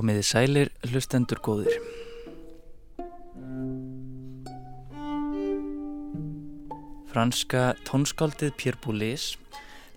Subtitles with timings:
[0.00, 1.74] Komiði sælir hlustendur góðir.
[7.10, 9.34] Franska tónskáldið Pierre Boulez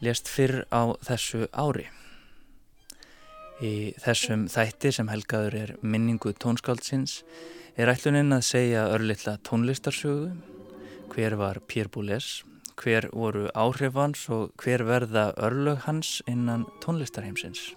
[0.03, 1.85] lést fyrr á þessu ári.
[3.63, 7.21] Í þessum þætti sem helgaður er minningu tónskáldsins
[7.79, 10.33] er ætluninn að segja örlittla tónlistarsögu,
[11.15, 12.41] hver var Pierre Boulez,
[12.75, 17.71] hver voru áhrif hans og hver verða örlög hans innan tónlistarheimsins.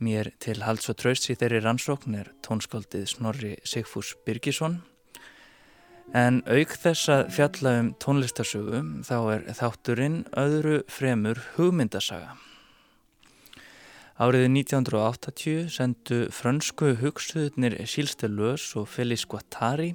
[0.00, 4.78] Mér til halds og traust í þeirri rannsókn er tónskáldið Snorri Sigfús Birgisson
[6.16, 12.32] en auk þess að fjalla um tónlistarsögu þá er þátturinn öðru fremur hugmyndasaga.
[14.20, 19.92] Árið 1980 sendu frönsku hugsuðnir Sílstelös og Félix Guattari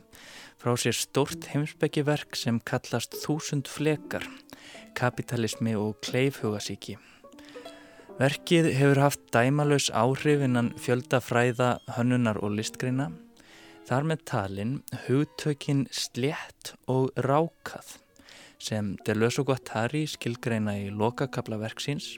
[0.62, 4.30] frá sér stort heimsbyggiverk sem kallast Þúsund flekar,
[4.94, 7.00] kapitalismi og kleifhugasíki.
[8.16, 13.10] Verkið hefur haft dæmalös áhrif innan fjölda fræða, hönnunar og listgreina.
[13.90, 14.70] Þar með talin
[15.04, 17.98] hugtökin slétt og rákað
[18.56, 22.14] sem Deleuze og Guattari skilgreina í lokakabla verksins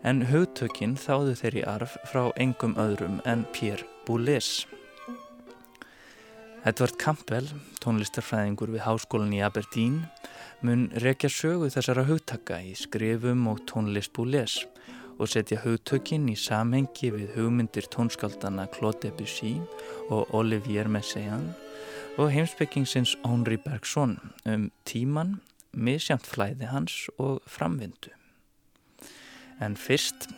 [0.00, 4.64] en hugtökin þáðu þeirri arf frá engum öðrum en Pierre Boulez.
[6.64, 7.52] Edvard Campbell,
[7.84, 10.06] tónlistarfræðingur við háskólan í Aberdeen,
[10.64, 14.62] mun rekja sögu þessara hugtaka í skrifum og tónlist Boulez
[15.18, 19.56] og setja hugtökinn í samhengi við hugmyndir tónskaldana Claude Debussy
[20.08, 21.50] og Olivier Messiaen
[22.18, 25.38] og heimsbyggingsins Henri Bergson um tíman,
[25.72, 28.10] misjamt flæði hans og framvindu.
[29.62, 30.28] En fyrst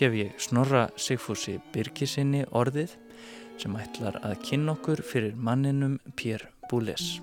[0.00, 2.96] gef ég Snorra Sigfúsi Birkisinni orðið
[3.60, 7.18] sem ætlar að kynna okkur fyrir manninum Pierre Boulez.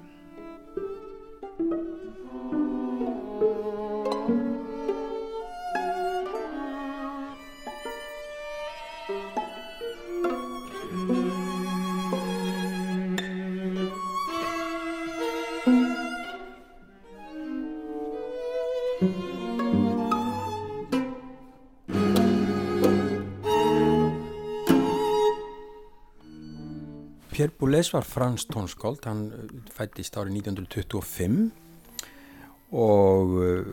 [27.77, 31.52] Boulez var fransk tónskáld, hann uh, fættist árið 1925
[32.73, 33.67] og uh,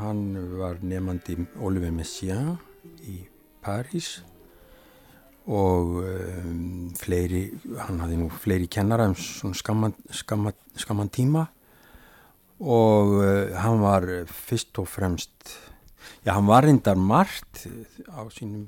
[0.00, 0.24] hann
[0.58, 2.56] var nefandi Olivier Messiaen
[3.06, 3.20] í
[3.62, 4.08] París
[5.46, 7.44] og um, fleiri,
[7.84, 11.44] hann hafði nú fleiri kennara um svona skamman, skamman, skamman tíma
[12.58, 15.54] og uh, hann var fyrst og fremst,
[16.26, 17.62] já hann var reyndar margt
[18.10, 18.66] á sínum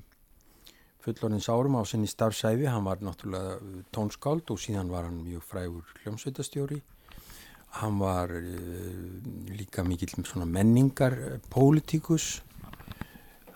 [1.04, 3.58] fullorins árum á sinni starfsæfi, hann var náttúrulega
[3.94, 6.82] tónskáld og síðan var hann mjög frægur hljómsveitastjóri
[7.70, 10.10] hann var uh, líka mikil
[10.46, 12.42] menningar uh, pólitíkus.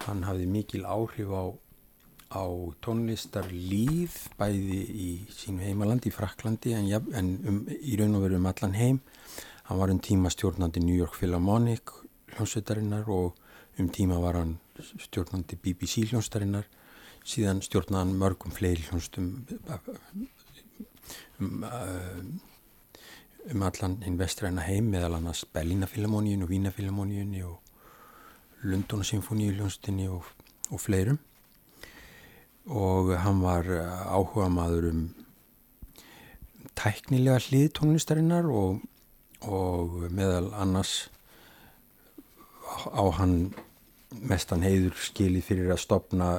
[0.06, 1.44] Hann hafði mikil áhrif á,
[2.30, 2.44] á
[2.84, 8.38] tónlistar líf bæði í sínu heimalandi í Fraklandi en, en um, í raun og veru
[8.38, 9.00] um allan heim.
[9.64, 11.90] Hann var um tíma stjórnandi New York Philharmonic
[12.34, 13.34] hljómsveitarinnar og
[13.78, 16.68] um tíma var hann stjórnandi BBC hljómsveitarinnar
[17.24, 19.30] síðan stjórnaðan mörgum fleiri hljónstum
[21.40, 22.40] um, um,
[23.50, 27.60] um allan hinn vestræna heim meðal annars Berlínafilharmoníun og Vínafilharmoníun og
[28.64, 30.24] Lundónasymfóníu hljónstinni og,
[30.70, 31.18] og fleirum.
[32.64, 35.02] Og hann var áhuga maður um
[36.74, 38.80] tæknilega hlið tónlistarinnar og,
[39.44, 41.10] og meðal annars
[42.88, 43.52] á hann
[44.24, 46.30] mestan heiður skilið fyrir að stopna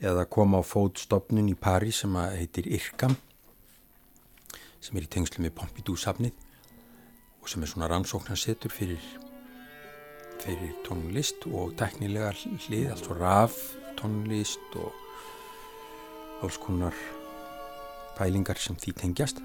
[0.00, 3.16] eða koma á fótstofnun í París sem heitir Irkam
[4.80, 6.34] sem er í tengslu með Pompidou-safnið
[7.40, 9.02] og sem er svona rannsóknarsetur fyrir,
[10.42, 13.58] fyrir tónlist og teknilega hlið, altså raf
[13.98, 14.92] tónlist og
[16.44, 16.94] alls konar
[18.18, 19.44] pælingar sem því tengjast.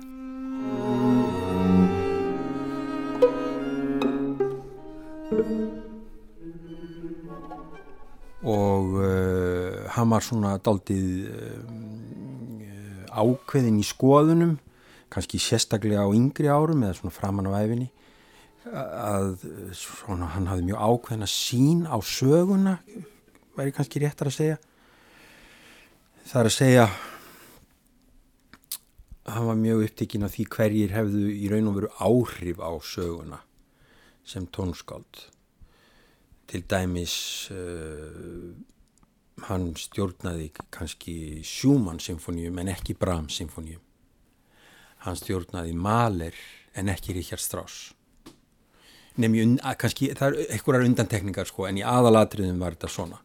[8.42, 9.61] og uh,
[9.96, 11.64] hann var svona daldið uh,
[13.12, 14.58] ákveðin í skoðunum
[15.12, 17.90] kannski sérstaklega á yngri árum eða svona framann á æfinni
[18.72, 19.42] að
[19.76, 22.76] svona hann hafði mjög ákveðin að sín á söguna
[23.58, 24.60] væri kannski réttar að segja.
[26.30, 26.86] Það er að segja
[29.32, 33.42] hann var mjög upptikinn af því hverjir hefðu í raun og veru áhrif á söguna
[34.24, 35.28] sem tónskáld.
[36.52, 38.52] Til dæmis uh,
[39.48, 41.16] hann stjórnaði kannski
[41.46, 43.82] Schumann symfóníum en ekki Brahms symfóníum
[45.06, 46.38] hann stjórnaði Mahler
[46.78, 47.92] en ekki Richard Strauss.
[49.20, 53.20] Nefnum kannski, það er einhverjar undantekningar sko en í aðalatriðum var þetta svona.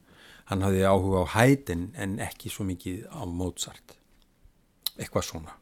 [0.50, 3.96] Hann hafði áhuga á Haydn en ekki svo mikið á Mozart.
[4.96, 5.54] Eitthvað svona.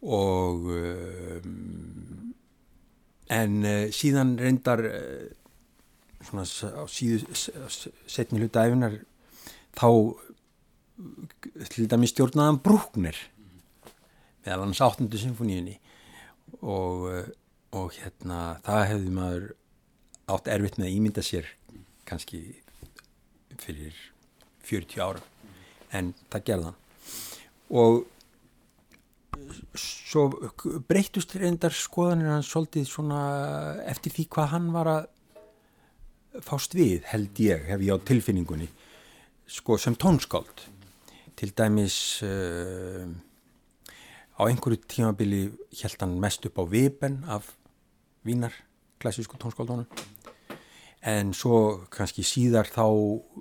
[0.00, 2.30] Og um,
[3.30, 5.26] en uh, síðan reyndar uh,
[6.24, 7.34] svona á síðu
[8.10, 8.98] setni hluta æfinar
[9.78, 9.88] þá
[11.72, 13.16] til dæmi stjórnaðan Brúknir
[14.44, 15.78] meðal hans áttundu symfoníunni
[16.60, 17.08] og,
[17.76, 19.48] og hérna það hefði maður
[20.30, 21.48] átt erfitt með að ímynda sér
[22.08, 22.42] kannski
[23.60, 23.96] fyrir
[24.66, 25.24] 40 ára
[25.96, 26.74] en það gerða
[27.70, 28.02] og
[29.78, 30.26] svo
[30.88, 33.20] breytust reyndar skoðanir hans svolítið svona
[33.88, 35.08] eftir því hvað hann var að
[36.38, 38.68] fást við held ég, hef ég á tilfinningunni
[39.50, 40.66] sko sem tónskáld.
[41.34, 43.08] Til dæmis uh,
[44.38, 45.48] á einhverju tímabili
[45.80, 47.54] held hann mest upp á vipen af
[48.26, 48.54] vínar
[49.00, 49.88] klassísku tónskáldónum
[51.00, 52.84] en svo kannski síðar þá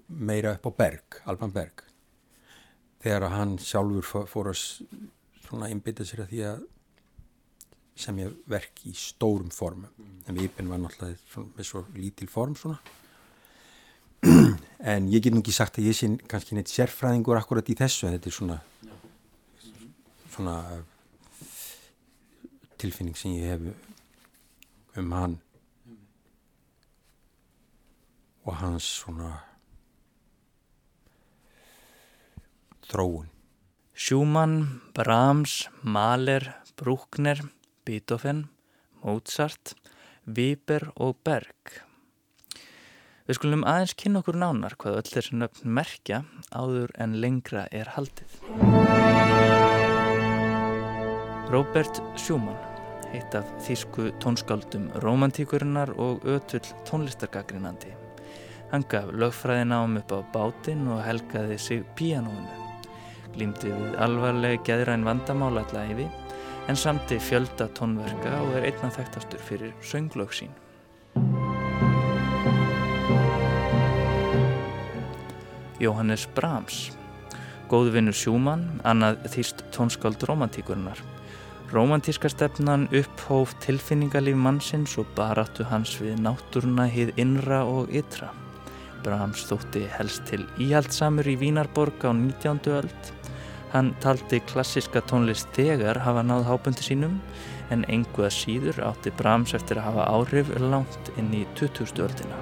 [0.08, 1.84] meira upp á Berg, Alban Berg.
[3.04, 4.62] Þegar hann sjálfur fór að
[5.44, 6.64] svona einbytta sér að því að
[8.00, 9.92] sem ég verk í stórum formum.
[9.98, 10.16] Mm.
[10.28, 12.80] en viðbinn var náttúrulega með svo lítil form svona.
[14.80, 18.08] En ég get nú ekki sagt að ég sé kannski neitt sérfræðingur akkurat í þessu
[18.08, 18.56] en þetta er svona
[20.40, 20.56] svona
[22.80, 25.36] tilfinning sem ég hef um hann.
[28.48, 29.34] Og hans svona
[32.88, 33.28] þróun.
[34.00, 37.44] Schumann, Brahms, Mahler, Bruckner,
[37.90, 38.44] Beethoven,
[39.02, 39.74] Mozart,
[40.30, 41.80] Weber og Berg.
[43.26, 46.20] Við skulum aðeins kynna okkur nánar hvað öll þessu nöfn merkja
[46.54, 48.36] áður en lengra er haldið.
[51.50, 52.62] Robert Schumann,
[53.10, 57.96] heitt af þýsku tónskáldum romantíkurinnar og ötull tónlistargagrinandi.
[58.70, 62.68] Hann gaf lögfræðina ám upp á bátinn og helgaði sig píanónu
[63.34, 66.06] glýmdi við alvarleg geðræn vandamála allæfi
[66.70, 70.52] en samti fjölda tónverka og er einna þekktastur fyrir sönglög sín.
[75.82, 76.92] Jóhannes Brahms,
[77.72, 81.02] góðvinnu Sjúmann, annað þýst tónskáld romantíkurinnar.
[81.74, 88.30] Romantíska stefnan upphóf tilfinningalíf mannsins og baráttu hans við náttúruna hið innra og ytra.
[89.02, 92.62] Brahms þótti helst til íhaldsamur í Vínarborg á 19.
[92.78, 93.16] öld
[93.70, 97.20] Hann taldi klassiska tónlist þegar hafa náð hábundi sínum
[97.70, 102.02] en engu að síður átti Brahms eftir að hafa áhrif langt inn í 2000.
[102.08, 102.40] öldina.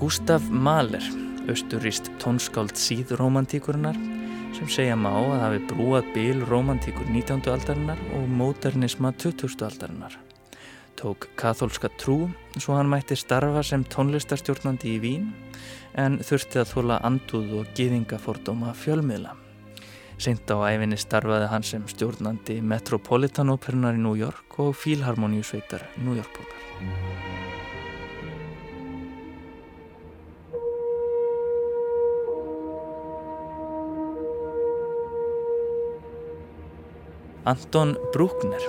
[0.00, 1.04] Gustaf Mahler,
[1.50, 3.96] austuríst tónskáld síðromantíkurinnar
[4.56, 7.44] sem segja má að hafi brúað bíl romantíkur 19.
[7.52, 9.52] aldarinnar og módernisma 20.
[9.66, 10.16] aldarinnar.
[10.96, 15.28] Tók katholska trú svo hann mætti starfa sem tónlistarstjórnandi í Vín
[15.92, 19.36] en þurfti að þóla anduð og giðingafordóma fjölmiðla.
[20.16, 26.40] Seint á æfinni starfaði hann sem stjórnandi Metropolitanóperunar í New York og Fílharmoníusveitar New York
[37.46, 38.62] Anton Bruckner,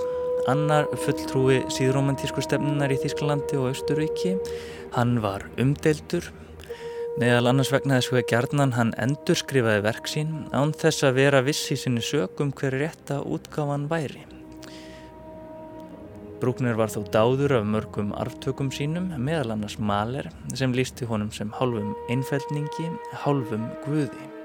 [0.46, 4.36] annar fulltrúi síðromantísku stefnunar í Þísklandi og Östuríki,
[4.94, 6.28] hann var umdeltur.
[7.18, 11.42] Meðal annars vegna þess að gerðnan hann endur skrifaði verk sín án þess að vera
[11.42, 14.22] viss í sinni sögum hver rétta útgáfan væri.
[16.38, 21.50] Bruckner var þó dáður af mörgum arftökum sínum, meðal annars Mahler, sem lísti honum sem
[21.58, 22.92] hálfum einfældningi,
[23.26, 24.37] hálfum guði.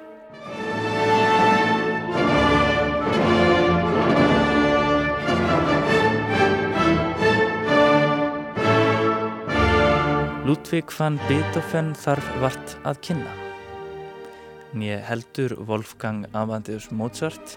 [10.53, 13.31] Ludvig van Beethoven þarf vart að kynna.
[14.77, 17.55] Nýja heldur Wolfgang Amadeus Mozart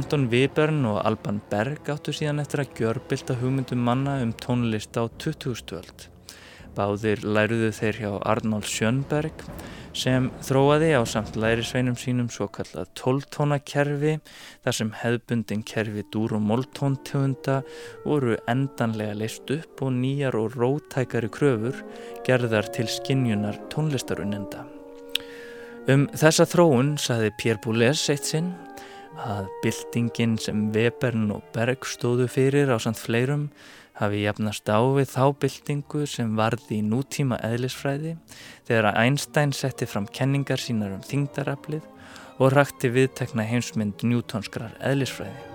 [0.00, 5.04] Anton Webern og Alban Berg áttu síðan eftir að gjörbylta hugmyndum manna um tónlist á
[5.20, 5.74] 2000.
[5.76, 6.06] öld.
[6.72, 9.44] Báðir læruðu þeir hjá Arnold Schönberg
[9.92, 14.14] sem þróaði á samt lærisveinum sínum svo kallað tóltónakerfi
[14.64, 17.58] þar sem hefðbundin kerfi dúr og móltóntegunda
[18.06, 21.84] voru endanlega leist upp og nýjar og rótækari kröfur
[22.24, 24.64] gerðar til skinjunar tónlistarunenda.
[25.92, 28.54] Um þessa þróun saði Pierre Boulez eitt sinn
[29.18, 33.48] að byltingin sem Webern og Berg stóðu fyrir á samt fleirum
[34.00, 38.16] hafi jafnast á við þá byltingu sem varði í nútíma eðlisfræði
[38.68, 41.84] þegar að Einstein setti fram kenningar sínar um þingdaraflið
[42.40, 45.48] og rakti viðtekna heimsmynd njútonskrar eðlisfræði.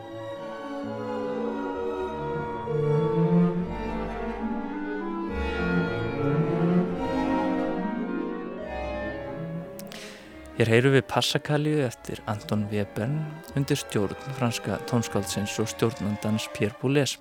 [10.55, 13.17] Hér heyru við Passakalju eftir Anton Webern
[13.59, 17.17] undir stjórn franska tónskáldsins og stjórnandans Pierre Boulez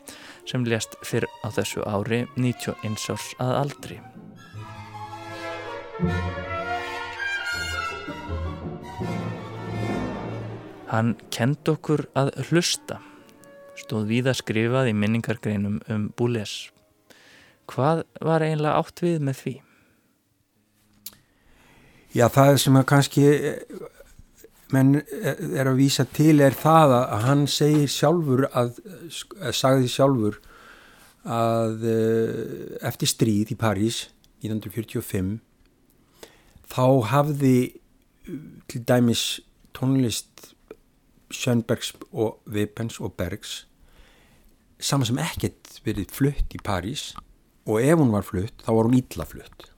[0.46, 3.98] sem lést fyrr á þessu ári 91 árs að aldri.
[10.94, 13.02] Hann kend okkur að hlusta,
[13.74, 16.68] stóð víða skrifað í minningargreinum um Boulez.
[17.66, 19.60] Hvað var eiginlega átt við með því?
[22.14, 23.22] Já, það sem að kannski
[24.74, 28.78] menn er að vísa til er það að hann segir sjálfur að,
[29.50, 30.38] sagði sjálfur
[31.24, 34.04] að eh, eftir stríð í París
[34.44, 35.34] 1945
[36.70, 37.56] þá hafði
[38.70, 39.26] til dæmis
[39.74, 40.52] tónlist
[41.34, 43.64] Sjönnbergs og Vipens og Bergs
[44.78, 47.10] saman sem ekkert verið flutt í París
[47.66, 49.73] og ef hún var flutt þá var hún ítla flutt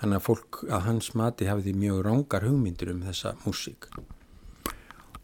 [0.00, 3.88] þannig að fólk að hans mati hafi því mjög rángar hugmyndir um þessa músík.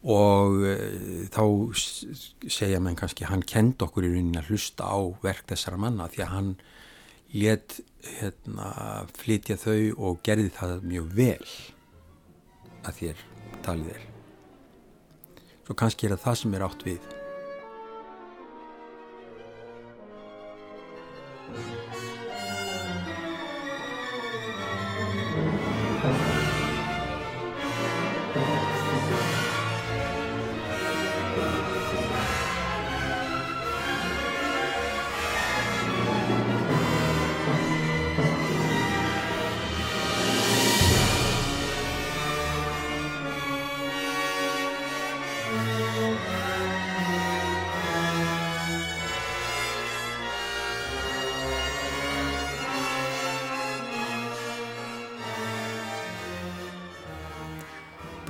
[0.03, 0.75] Og e,
[1.31, 1.43] þá
[2.51, 6.25] segja mann kannski hann kend okkur í rauninni að hlusta á verk þessara manna því
[6.25, 6.49] að hann
[7.33, 7.79] let
[8.19, 8.69] hérna,
[9.17, 11.49] flytja þau og gerði það mjög vel
[12.83, 13.25] að þér
[13.65, 14.07] talið er.
[15.63, 17.11] Svo kannski er það það sem er átt við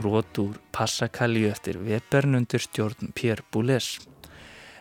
[0.03, 4.01] brot úr Passakalju eftir Webern undir stjórn Pierre Boulez.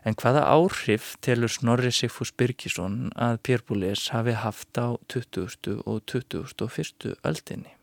[0.03, 5.79] En hvaða áhrif telur Snorri Sigfús Birgisson að Pierre Boulez hafi haft á 20.
[5.87, 7.15] og 21.
[7.23, 7.77] öldinni?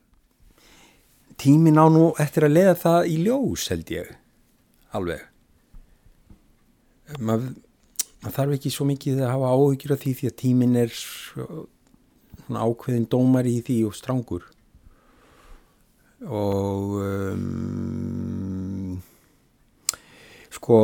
[1.39, 4.12] Tímin á nú eftir að leiða það í ljós held ég,
[4.91, 5.24] alveg.
[7.24, 7.55] Maður
[8.19, 10.96] mað þarf ekki svo mikið að hafa áhugir af því því að tímin er
[12.50, 14.50] ákveðin dómar í því og strangur
[16.27, 19.01] og um,
[20.51, 20.79] sko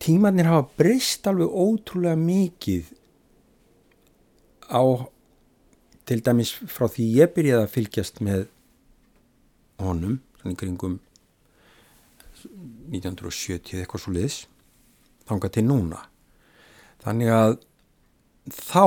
[0.00, 2.92] tímannir hafa breyst alveg ótrúlega mikið
[4.72, 4.82] á
[6.08, 8.46] til dæmis frá því ég byrjaði að fylgjast með
[9.82, 10.98] honum þannig kringum
[12.92, 14.38] 1970 eitthvað svo liðs
[15.28, 16.00] þanga til núna.
[17.04, 17.54] Þannig að
[18.52, 18.86] þá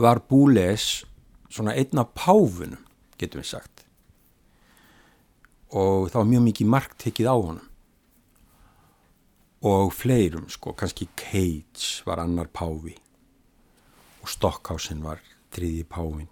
[0.00, 1.04] var Búles
[1.52, 2.83] svona einna páfunum
[3.24, 3.84] getum við sagt.
[5.74, 7.70] Og það var mjög mikið margt tekið á honum.
[9.64, 12.94] Og fleirum sko, kannski Cage var annar páfi.
[14.22, 16.30] Og Stockhausen var þriði pávin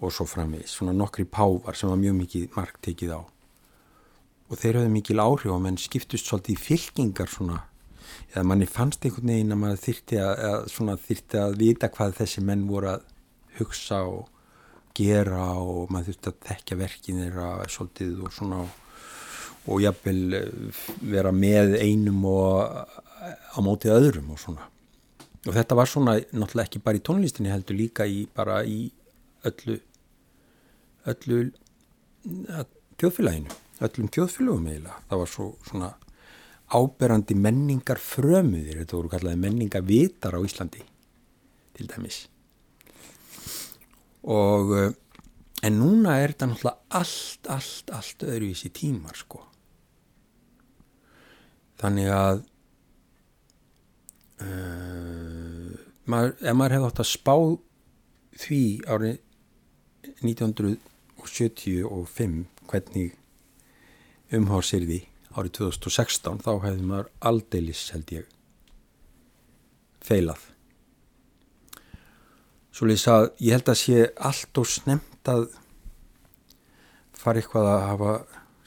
[0.00, 3.20] og svo framvegis, svona nokkri pávar sem var mjög mikið margt tekið á.
[4.46, 7.62] Og þeir höfðu mikil áhrif og menn skiptust svolítið í fylkingar svona.
[8.30, 12.44] Eða manni fannst einhvern veginn að maður þyrti að, að, þyrti að vita hvað þessi
[12.44, 13.06] menn voru að
[13.56, 14.28] hugsa og
[14.96, 18.62] gera og maður þurfti að tekja verkin þeirra svolítið og svona
[19.66, 22.62] og jafnvel eh, vera með einum og
[23.26, 24.68] á mótið öðrum og svona.
[25.46, 28.86] Og þetta var svona náttúrulega ekki bara í tónlistinni heldur líka í bara í
[29.46, 29.78] öllu
[31.06, 31.42] öllu
[32.98, 33.52] þjóðfélaginu,
[33.86, 35.90] öllum þjóðfélagum eiginlega, það var svo svona
[36.74, 40.82] áberandi menningar frömuðir, þetta voru kallaði menningar vitar á Íslandi
[41.76, 42.24] til dæmis
[44.26, 44.92] og eh,
[45.66, 49.40] en núna er þetta náttúrulega allt, allt, allt öðruvísi tímar sko.
[51.76, 52.36] Þannig að
[54.40, 55.72] uh,
[56.08, 57.36] maður, ef maður hefði átt að spá
[58.40, 59.16] því árið
[60.24, 63.10] 1975 hvernig
[64.36, 65.00] umhásirði
[65.36, 68.24] árið 2016 þá hefði maður aldeilis held ég
[70.06, 70.42] feilað
[72.76, 75.46] svo lýsa að ég held að sé allt og snemt að
[77.16, 78.16] fara eitthvað að hafa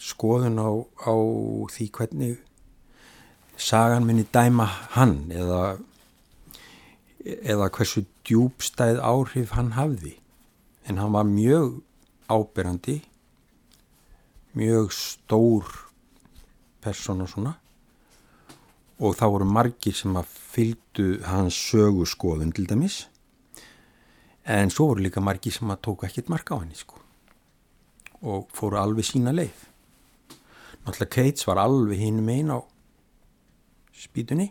[0.01, 0.69] skoðun á,
[1.05, 1.13] á
[1.69, 2.39] því hvernig
[3.59, 5.77] sagan minni dæma hann eða
[7.19, 10.15] eða hversu djúbstæð áhrif hann hafði.
[10.87, 11.83] En hann var mjög
[12.31, 13.03] áberandi
[14.57, 15.67] mjög stór
[16.81, 17.53] persón og svona.
[18.97, 23.03] Og þá voru margir sem að fylgdu hans sögu skoðun til dæmis
[24.49, 26.97] en svo voru líka margir sem að tóku ekkert marka á henni sko.
[28.25, 29.65] Og fóru alveg sína leið.
[30.85, 32.59] Náttúrulega Keits var alveg hinn megin á
[33.93, 34.49] spýtunni.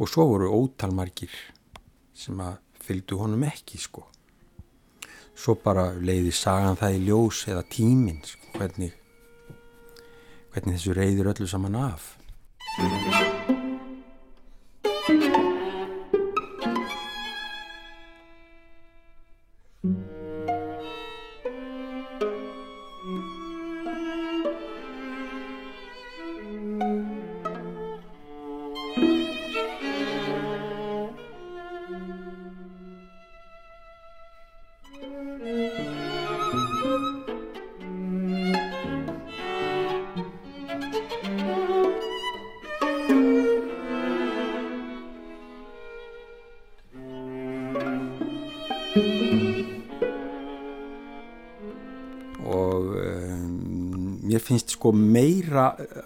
[0.00, 1.34] Og svo voru ótalmargir
[2.16, 4.06] sem að fylgdu honum ekki sko.
[5.36, 8.96] Svo bara leiði sagan það í ljós eða tíminn sko, hvernig
[10.50, 12.14] hvernig þessu reyðir öllu saman af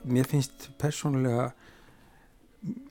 [0.04, 1.52] mér finnst persónulega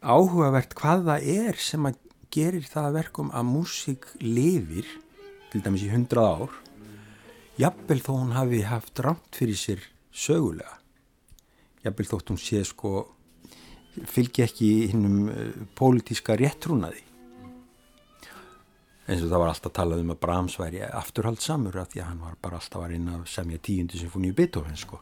[0.04, 2.00] áhugavert hvað það er sem að
[2.34, 4.88] gerir það verkum að músík lifir
[5.52, 6.60] til dæmis í hundrað ár
[7.62, 10.80] jafnvel þó hún hafi haft rámt fyrir sér sögulega.
[11.84, 12.94] Jafnvel þótt hún sé sko
[14.10, 17.04] fylgi ekki hinnum uh, pólitíska réttrúnaði.
[19.04, 22.22] Eins og það var alltaf talað um að Brahms væri afturhaldsamur af því að hann
[22.24, 25.02] var bara alltaf að reyna að semja tíundu symfóníu Beethoven sko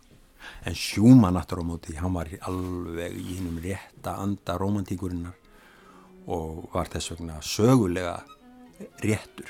[0.65, 5.37] en Schumann aftur á móti, hann var alveg í hinnum rétta anda romantíkurinnar
[6.31, 8.19] og var þess vegna sögulega
[9.01, 9.49] réttur.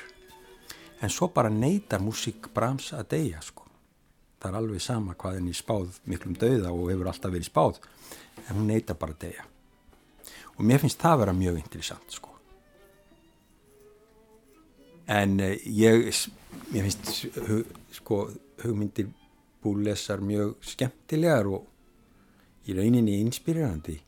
[1.02, 3.66] En svo bara neytar músík Brahms að deyja sko.
[4.40, 7.80] Það er alveg sama hvað henni spáð miklum dauða og hefur alltaf verið spáð
[8.48, 9.48] en hún neytar bara að deyja.
[10.56, 12.30] Og mér finnst það að vera mjög interessant sko.
[15.12, 16.08] En uh, ég
[16.72, 17.26] ég finnst
[17.92, 18.22] sko,
[18.62, 19.10] hugmyndir
[19.62, 21.68] búlesar mjög skemmtilegar og
[22.66, 23.98] í rauninni inspirerandi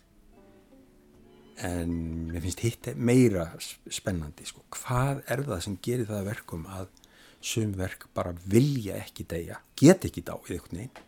[1.64, 1.94] en
[2.32, 4.64] mér finnst hitt meira spennandi sko.
[4.74, 6.90] hvað er það sem gerir það verkum að
[7.44, 11.02] sum verk bara vilja ekki deyja, get ekki dá í einhvern veginn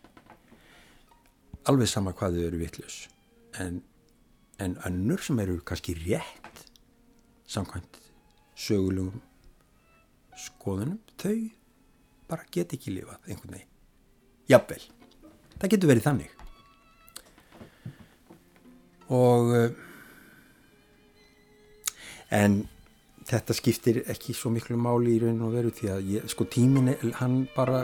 [1.67, 2.99] alveg sama hvað þau eru vittlus
[3.59, 3.81] en,
[4.63, 6.63] en önnur sem eru kannski rétt
[7.47, 7.99] samkvæmt
[8.57, 9.21] sögulegum
[10.37, 11.49] skoðunum, þau
[12.29, 13.73] bara get ekki lifað einhvern veginn.
[14.47, 14.81] Jafnvel,
[15.59, 16.33] það getur verið þannig.
[19.07, 19.53] Og
[22.37, 22.57] en
[23.27, 26.93] þetta skiptir ekki svo miklu máli í raun og veru því að ég, sko tímin
[27.19, 27.83] hann bara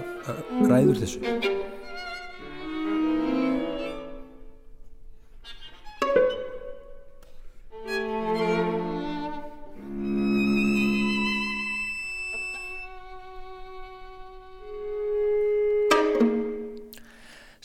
[0.64, 1.73] ræður þessu.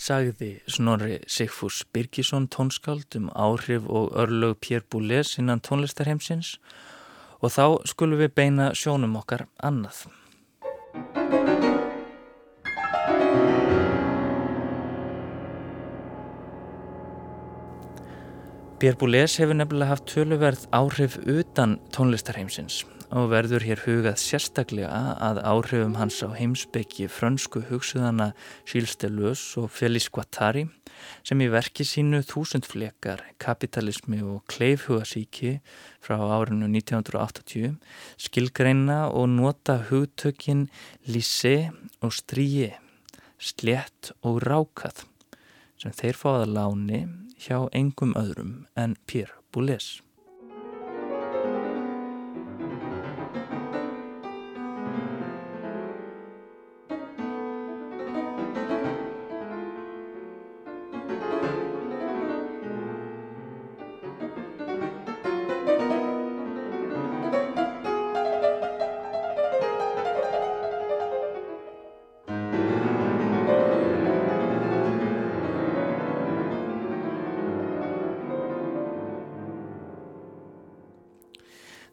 [0.08, 6.56] Sagði Snorri Sigfús Birgisson tónskáld um áhrif og örlög Pér Búles innan tónlistarheimsins
[7.42, 10.06] og þá skulum við beina sjónum okkar annað.
[18.78, 25.40] Pér Búles hefur nefnilega haft töluverð áhrif utan tónlistarheimsins og verður hér hugað sérstaklega að
[25.50, 28.28] áhrifum hans á heimsbyggi frönsku hugsuðana
[28.70, 30.68] Gilles Deleuze og Félix Guattari
[31.26, 35.56] sem í verki sínu þúsundflekar, kapitalismi og kleifhugasíki
[35.98, 37.74] frá árinu 1980
[38.28, 40.68] skilgreina og nota hugtökin
[41.10, 42.76] lissé og stríi,
[43.42, 45.02] slett og rákað
[45.82, 50.02] sem þeir fáða láni hjá engum öðrum en Pierre Boulez.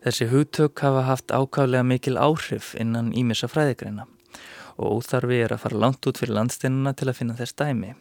[0.05, 4.05] Þessi hugtök hafa haft ákvæmlega mikil áhrif innan ímissa fræðigreina
[4.75, 7.95] og óþarfi er að fara langt út fyrir landsteinuna til að finna þess dæmi.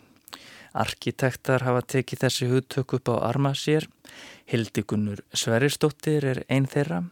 [0.76, 3.88] Arkitektar hafa tekið þessi hugtök upp á arma sér,
[4.44, 7.06] Hildigunnur Sveristóttir er einn þeirra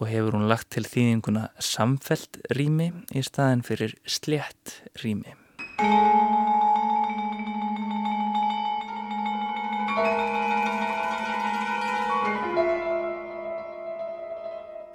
[0.00, 5.38] og hefur hún lagt til þýðinguna samfelt rými í staðin fyrir slétt rými.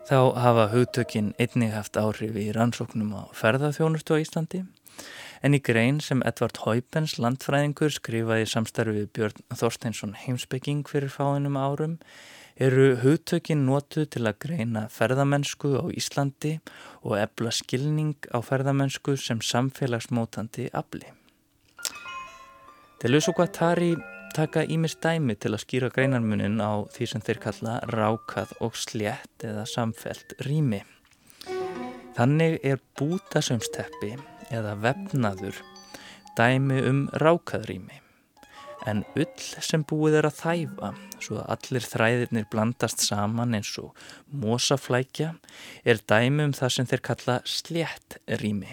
[0.09, 4.63] Þá hafa hugtökin einnig haft áhrif í rannsóknum á ferðarþjónustu á Íslandi
[5.45, 11.61] en í grein sem Edvard Haupens landfræðingur skrifaði samstarfi við Björn Þorsteinsson heimsbygging fyrir fáinum
[11.61, 11.99] árum
[12.57, 16.57] eru hugtökin notuð til að greina ferðamennsku á Íslandi
[17.05, 21.05] og ebla skilning á ferðamennsku sem samfélagsmótandi afli.
[22.97, 23.93] Deleuze og Guattari
[24.39, 29.43] taka ímis dæmi til að skýra greinarmunin á því sem þeir kalla rákað og slétt
[29.43, 30.79] eða samfelt rými.
[32.15, 34.13] Þannig er bútasömsteppi
[34.55, 35.59] eða vefnaður
[36.39, 37.99] dæmi um rákað rými.
[38.87, 43.91] En ull sem búið er að þæfa svo að allir þræðirnir blandast saman eins og
[44.31, 45.33] mosaflækja
[45.83, 48.71] er dæmi um það sem þeir kalla slétt rými.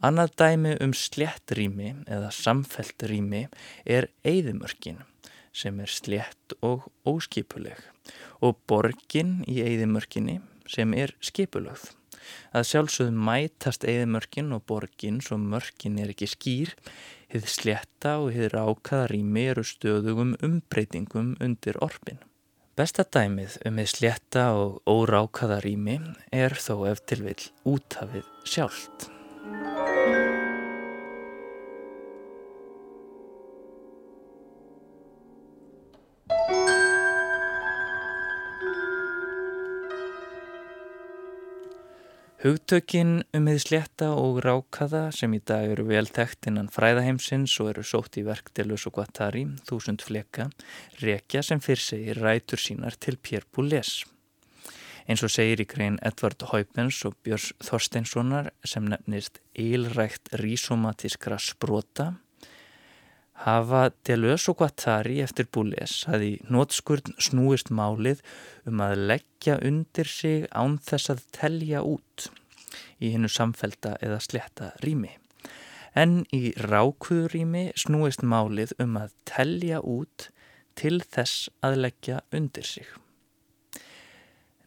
[0.00, 3.42] Annað dæmi um slétt rými eða samfelt rými
[3.84, 5.02] er eigðimörkin
[5.52, 7.82] sem er slétt og óskipuleg
[8.40, 10.38] og borgin í eigðimörkinni
[10.70, 11.90] sem er skipulögð.
[12.56, 16.74] Að sjálfsögðu mætast eigðimörkin og borgin svo mörkin er ekki skýr,
[17.28, 22.24] hið slétta og hið rákaða rými eru stöðugum umbreytingum undir orfin.
[22.72, 26.00] Besta dæmið um hið slétta og órákaða rými
[26.32, 29.10] er þó eftir vil útafið sjálft.
[42.40, 47.68] Hugtökin um hefði slétta og rákaða sem í dag eru vel þekkt innan fræðaheimsins og
[47.74, 50.46] eru sótt í verktelus og guattari, þúsund fleka,
[51.02, 54.06] rekja sem fyrr segir rætur sínar til Pér Búles.
[55.04, 62.14] Eins og segir í grein Edvard Haupens og Björns Þorsteinssonar sem nefnist eilrækt rísomatískra sprota
[63.44, 68.20] hafa Deleuze og Guattari eftir Boulez að í nótskurn snúist málið
[68.68, 72.28] um að leggja undir sig án þess að telja út
[73.00, 75.14] í hennu samfelta eða sletta rými.
[75.96, 80.28] En í rákuðurými snúist málið um að telja út
[80.78, 82.86] til þess að leggja undir sig.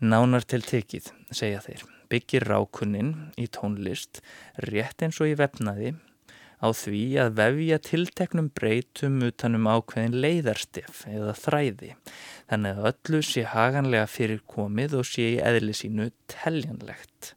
[0.03, 4.19] Nánar til tekið, segja þeir, byggir rákunnin í tónlist
[4.67, 5.93] rétt eins og í vefnaði
[6.63, 11.89] á því að vefja tilteknum breytum utanum ákveðin leiðarstef eða þræði
[12.51, 17.33] þannig að öllu sé haganlega fyrir komið og sé í eðli sínu teljanlegt.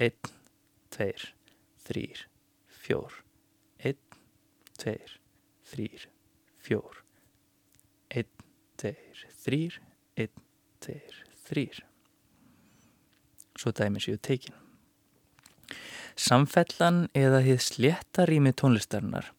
[0.00, 0.30] 1,
[0.96, 1.10] 2,
[1.90, 2.04] 3,
[2.86, 3.18] 4,
[3.90, 3.98] 1,
[4.84, 4.96] 2,
[5.74, 6.06] 3,
[6.70, 7.02] 4,
[8.22, 8.32] 1,
[8.84, 8.94] 2,
[9.44, 9.60] 3,
[10.24, 10.46] 1,
[10.86, 10.98] 2,
[11.50, 11.68] 3.
[13.60, 14.59] Svo dæmi séu tekin.
[16.20, 19.30] Samfellan eða hið sléttarými tónlistarinnar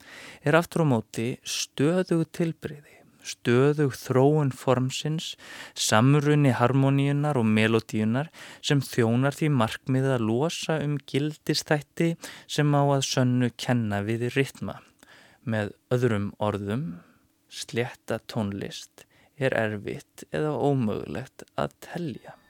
[0.42, 5.36] er aftur á móti stöðug tilbreyði, stöðug þróun formsins,
[5.78, 8.32] samrunni harmoníunar og melodíunar
[8.66, 12.16] sem þjónar því markmiða að losa um gildistætti
[12.48, 14.80] sem á að sönnu kenna við ritma.
[15.46, 16.86] Með öðrum orðum,
[17.50, 19.06] slétta tónlist
[19.42, 22.41] er erfitt eða ómögulegt að telja.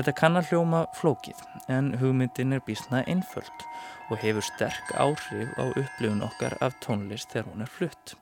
[0.00, 3.64] Þetta kann að hljóma flókið en hugmyndin er bísna einföld
[4.08, 8.14] og hefur sterk áhrif á upplifun okkar af tónlist þegar hún er flutt.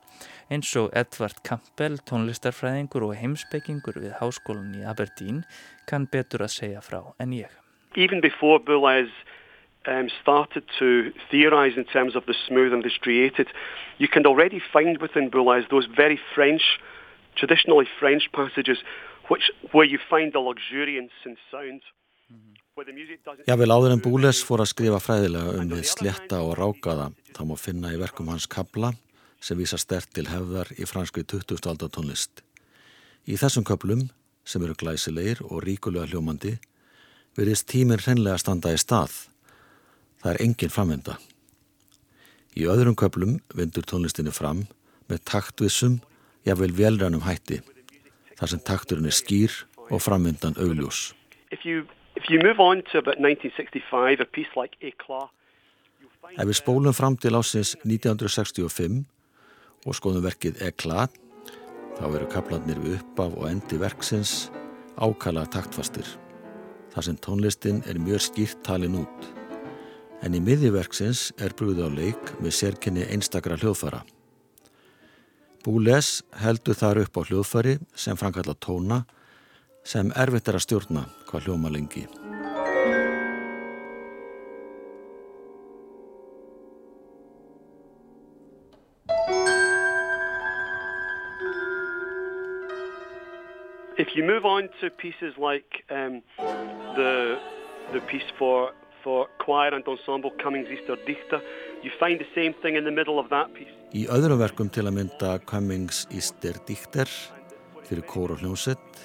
[0.51, 5.45] Eins og Edvard Campbell, tónlistarfræðingur og heimsbyggingur við háskólan í Aberdeen
[5.87, 7.47] kann betur að segja frá en ég.
[7.95, 9.07] Even before Boulez
[9.87, 13.47] um, started to theorize in terms of the smooth and the striated,
[14.03, 16.75] you can already find within Boulez those very French,
[17.39, 18.83] traditionally French passages
[19.29, 21.81] which, where you find the luxuriance in sound.
[23.47, 27.41] Já, vel áður en Búles fór að skrifa fræðilega um við sletta og rákaða, þá
[27.49, 28.93] má finna í verkum hans kabla
[29.43, 31.59] sem vísa stert til hefðar í franskri 20.
[31.71, 32.43] aldar tónlist.
[33.27, 34.05] Í þessum köplum,
[34.47, 36.55] sem eru glæsilegir og ríkulega hljómandi,
[37.35, 39.11] verðist tíminn hreinlega standa í stað.
[40.23, 41.17] Það er engin framvinda.
[42.55, 44.65] Í öðrum köplum vindur tónlistinni fram
[45.11, 45.99] með taktvissum,
[46.47, 47.59] jável velrænum hætti,
[48.39, 49.51] þar sem takturinn er skýr
[49.89, 51.13] og framvindan augljós.
[51.51, 55.29] If you, if you move on to about 1965, a piece like Eclat,
[56.37, 58.99] Ef við spólum fram til ásins 1965
[59.87, 61.13] og skoðum verkið Eclat,
[61.97, 64.51] þá veru kaplarnir við uppaf og endi verksins
[64.99, 66.05] ákala taktfastir.
[66.93, 69.29] Þar sem tónlistin er mjög skýrt talin út.
[70.21, 74.03] En í miðjiverksins er brúð á leik með sérkenni einstakra hljóðfara.
[75.59, 79.01] Búles heldur þar upp á hljóðfari sem framkalla tóna
[79.83, 82.05] sem erfitt er að stjórna hvað hljóma lengi.
[93.99, 96.23] If you move on to pieces like um,
[96.95, 97.37] the
[97.91, 98.71] the piece for
[99.03, 101.41] for choir and ensemble Cummings Easter Dichter,
[103.95, 107.09] Í öðrum verkum til að mynda Cummings Easter Dichter
[107.87, 108.99] fyrir kór og hljómsett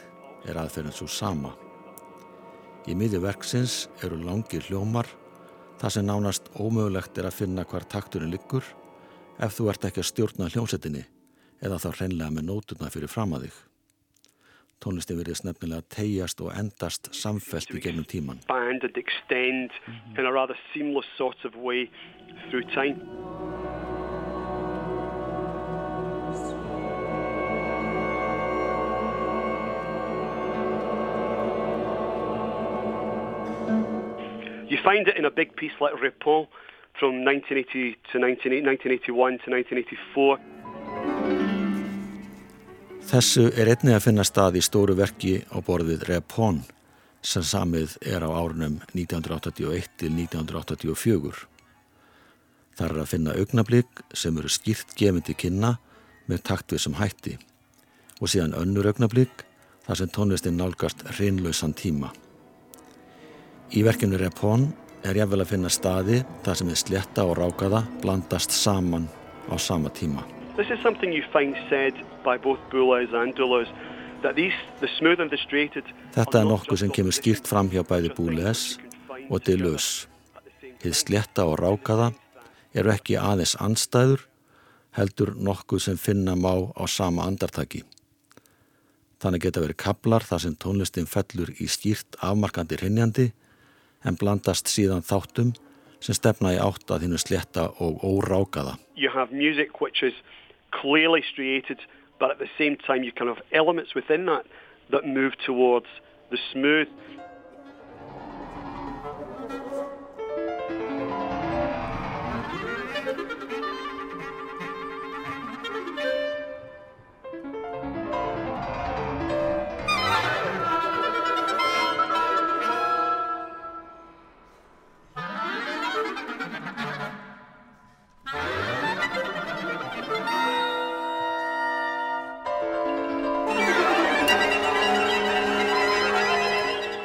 [0.48, 1.52] er aðferðin svo sama.
[2.90, 5.08] Í miði verksins eru langir hljómar
[5.80, 8.66] þar sem nánast ómögulegt er að finna hvar takturinn liggur
[9.38, 11.04] ef þú ert ekki að stjórna hljómsettinni
[11.64, 13.56] eða þá hreinlega með nótuna fyrir fram að þig.
[14.82, 18.40] Tónlistin verið nefnilega tegjast og endast samfelt í gegnum tíman.
[18.48, 20.18] Band and extend mm -hmm.
[20.18, 21.90] in a rather seamless sort of way
[22.50, 22.98] through time.
[34.68, 36.48] You find it in a big piece like Ripon
[36.98, 40.53] from 1980 to 1981 to 1984.
[43.04, 46.62] Þessu er einnig að finna stað í stóru verki á borðið Repón
[47.24, 51.42] sem samið er á árunum 1981 til 1984.
[52.74, 55.74] Það er að finna augnablík sem eru skýrt gefindi kynna
[56.30, 57.34] með taktvið sem hætti
[58.20, 59.44] og síðan önnur augnablík
[59.84, 62.08] þar sem tónlistin nálgast reynlausan tíma.
[63.76, 64.70] Í verkinu Repón
[65.04, 69.10] er jáfnvel að finna staði þar sem er sletta og rákaða blandast saman
[69.52, 70.24] á sama tíma.
[70.56, 73.66] This is something you find said by both Boulez and Doulos
[74.22, 75.82] that these, the smooth and the straighted
[76.14, 78.76] Þetta er nokkuð sem kemur skýrt fram hjá bæði Boulez
[79.26, 80.06] og Deleuze.
[80.78, 82.12] Þið sletta og rákaða
[82.70, 84.22] eru ekki aðeins anstæður,
[84.94, 87.82] heldur nokkuð sem finna má á sama andartaki.
[89.18, 93.26] Þannig geta verið kablar þar sem tónlistin fellur í skýrt afmarkandi hrinnjandi
[94.06, 95.50] en blandast síðan þáttum
[95.98, 98.78] sem stefna í átt að þínu sletta og órákaða.
[98.94, 100.14] You have music which is
[100.80, 101.80] clearly striated,
[102.18, 104.46] but at the same time you kind of elements within that
[104.90, 105.87] that move towards
[106.30, 106.88] the smooth.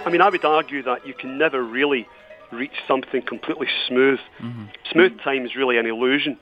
[0.10, 2.08] I mean, I would argue that you can never really
[2.52, 4.19] reach something completely smooth.
[4.39, 4.65] Mm -hmm.
[4.91, 6.38] Smooth time is really an illusion.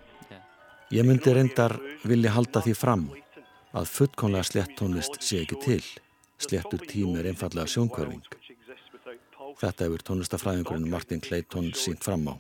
[0.91, 3.12] Ég myndi reyndar vilja halda því fram
[3.73, 5.84] að fullkonlega slett tónlist sé ekki til.
[6.38, 8.23] Slettur tím er einfallega sjónkverfing.
[9.62, 12.36] Þetta hefur tónlistafræðingurinn Martin Clayton sínt fram á.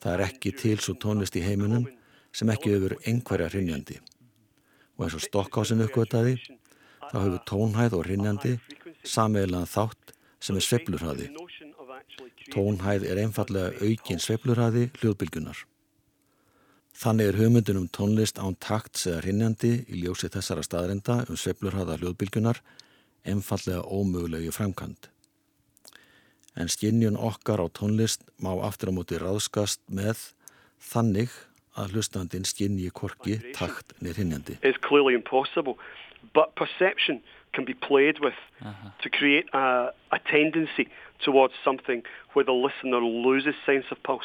[0.00, 1.84] Það er ekki til svo tónlist í heiminum
[2.32, 3.96] sem ekki hefur einhverja hrinnjandi.
[4.96, 6.34] Og eins og Stokkhásin uppgötaði,
[7.10, 8.58] þá hefur tónhæð og hrinnjandi
[9.04, 11.30] sameigilega þátt sem er sveplurhæði.
[12.54, 15.64] Tónhæð er einfallega aukin sveplurhæði hljóðbylgunar.
[16.98, 21.98] Þannig er hugmyndin um tónlist án takt eða hrinnjandi í ljósi þessara staðrinda um sveplurhæða
[22.00, 22.62] hljóðbylgunar
[23.28, 25.10] einfallega ómögulegi framkvæmt.
[26.58, 30.32] En skinnjun okkar á tónlist má aftur á móti ráðskast með
[30.82, 31.30] þannig
[31.78, 34.58] að hlustandin skinnji korki takt neð hrinnjandi.
[37.66, 38.90] It's clearly impossible, but perception can be played with uh-huh.
[39.02, 40.88] to create a, a tendency
[41.24, 44.24] towards something where the listener loses sense of pulse.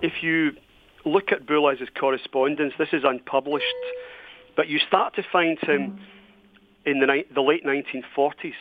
[0.00, 0.52] If you
[1.04, 3.64] look at Boulez's correspondence, this is unpublished,
[4.56, 5.98] but you start to find him
[6.86, 8.54] in the, the late 1940s.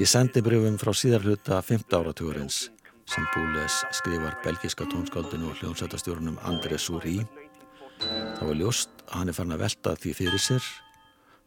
[0.00, 2.70] Ég sendi brjöfum frá síðar hluta 15 áratugurins
[3.04, 7.18] sem Búles skrifar belgiska tónskáldinu og hljómsættastjórnum André Sourí.
[8.00, 10.70] Það var ljóst að hann er farin að velta því fyrir sér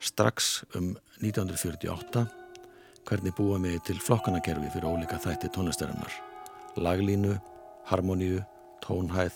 [0.06, 0.92] strax um
[1.24, 2.28] 1948
[3.10, 6.13] hvernig búa mig til flokkanakerfi fyrir ólika þætti tónlistarinnar.
[6.78, 7.34] Laglínu,
[7.89, 8.46] harmoníu,
[8.86, 9.34] tónhæð,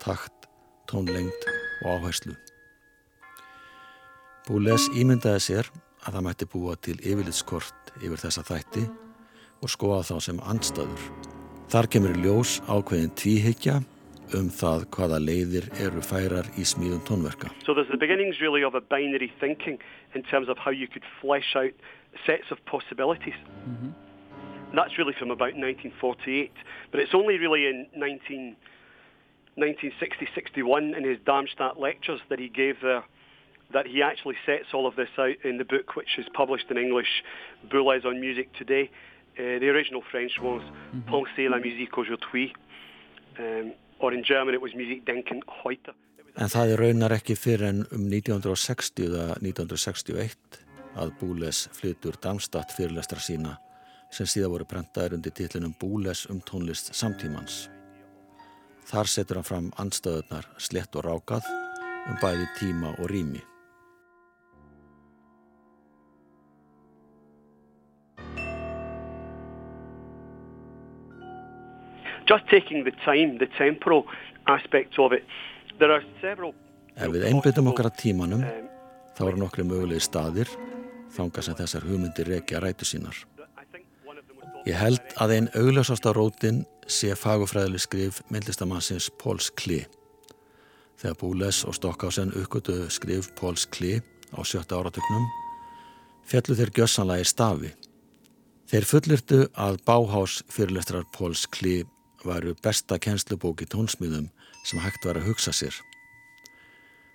[0.00, 0.48] takt,
[0.88, 1.48] tónlengt
[1.84, 2.32] og áherslu.
[4.48, 5.74] Búles ímyndaði sér
[6.06, 8.84] að það mætti búa til yfirlitskort yfir þessa þætti
[9.62, 11.02] og skoða þá sem anstaður.
[11.72, 13.80] Þar kemur ljós ákveðin tvíhyggja
[14.38, 17.50] um það hvaða leiðir eru færar í smíðum tónverka.
[17.66, 19.78] So there's the beginnings really of a binary thinking
[20.14, 21.74] in terms of how you could flesh out
[22.26, 23.38] sets of possibilities.
[23.66, 23.92] Mm -hmm.
[24.74, 26.50] That's really from about 1948,
[26.90, 28.56] but it's only really in 19,
[29.56, 33.04] 1960-61 in his Darmstadt lectures that he gave there
[33.74, 36.78] that he actually sets all of this out in the book which is published in
[36.78, 37.12] English,
[37.70, 38.84] Boulez on Music Today.
[39.36, 41.10] Uh, the original French was mm -hmm.
[41.10, 42.48] Pensez la musique aujourd'hui.
[43.38, 45.92] Um, or in German it was Musik denken heute.
[46.36, 50.58] En það er raunar ekki fyrir en um 1960 eða 1961
[50.96, 53.56] að Búles flytur Darmstadt fyrirlestra sína
[54.10, 57.68] sem síðan voru brentaður undir titlinum Búles um tónlist samtímans.
[58.90, 61.46] Þar setur hann fram anstöðunar slett og rákað
[62.08, 63.53] um bæði tíma og rými.
[72.26, 74.06] Just taking the time, the temporal
[74.46, 75.24] aspect of it,
[75.78, 76.54] there are several...
[76.94, 78.66] Ef við einbyttum okkar að tímanum, um,
[79.16, 80.50] þá eru nokkru mögulegi staðir,
[81.14, 83.16] þanga sem þessar hugmyndir rekja rætu sínar.
[84.64, 89.82] Ég held að einn augljósasta rótin sé fagufræðileg skrif myndlistamannsins Póls Kli.
[91.00, 93.98] Þegar Búles og Stokkásen uppgötuðu skrif Póls Kli
[94.32, 95.26] á sjötta áratöknum,
[96.24, 97.72] fjallu þeir gjössanlega í stafi.
[98.70, 101.82] Þeir fullirtu að báhás fyrirlestrar Póls Kli
[102.26, 104.30] varu besta kennslubóki tónsmíðum
[104.64, 105.76] sem hægt var að hugsa sér.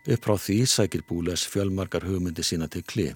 [0.10, 3.08] Upp frá því sækir Búles fjölmarkar hugmyndi sína til kli.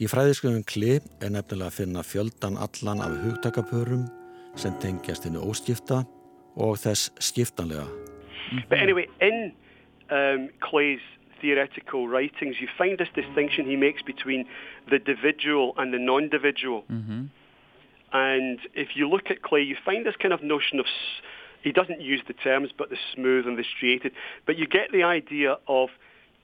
[0.00, 4.06] Í fræðisköfum kli er nefnilega að finna fjöldan allan af hugtakapörum
[4.56, 6.02] sem tengjast henni óskipta
[6.56, 7.86] og þess skiptanlega.
[8.68, 9.52] But anyway, in
[10.10, 11.04] um, Clay's
[11.40, 14.46] theoretical writings, you find this distinction he makes between
[14.88, 16.84] the individual and the non-individual.
[16.88, 17.39] Mm -hmm.
[18.12, 20.86] And if you look at Clay, you find this kind of notion of,
[21.62, 24.12] he doesn't use the terms, but the smooth and the striated,
[24.46, 25.90] but you get the idea of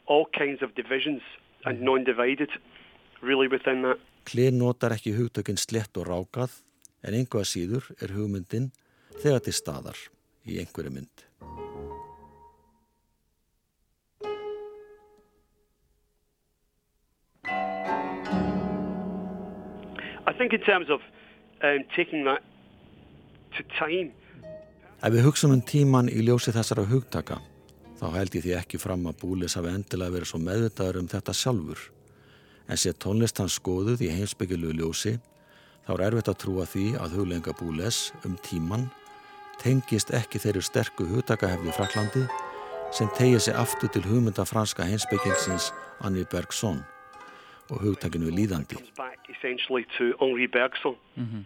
[0.06, 1.22] all kinds of divisions
[1.64, 1.86] and mm-hmm.
[1.86, 2.50] non-divided
[3.20, 3.98] really within that.
[4.24, 6.50] Clay notar ekki hugtökinn slett og rákað,
[7.06, 8.72] en einhvað síður er hugmyndin
[9.22, 9.98] þegar til staðar
[10.46, 11.22] í einhverju mynd.
[20.26, 21.00] I think in terms of
[23.80, 24.10] um.
[25.02, 27.38] Ef við hugsaum um tíman í ljósi þessara hugtaka,
[28.00, 31.34] þá held ég því ekki fram að Búlis hafi endilega verið svo meðvitaður um þetta
[31.36, 31.80] sjálfur.
[32.66, 35.16] En sé tónlist hans skoðuð í heimsbyggilu ljósi,
[35.86, 38.88] þá er erfitt að trúa því að huglenga Búles um tíman
[39.62, 42.24] tengist ekki þeirri sterku hugtakahefði í Fraklandi
[42.94, 45.72] sem tegið sér aftur til hugmynda franska heimsbyggingsins
[46.04, 46.82] Anni Bergson
[47.70, 48.76] og hugtakinu líðandi.
[51.16, 51.42] Mm -hmm.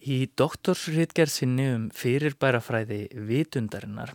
[0.00, 4.14] Í doktorsritgerðsinni um fyrirbærafræði vitundarinnar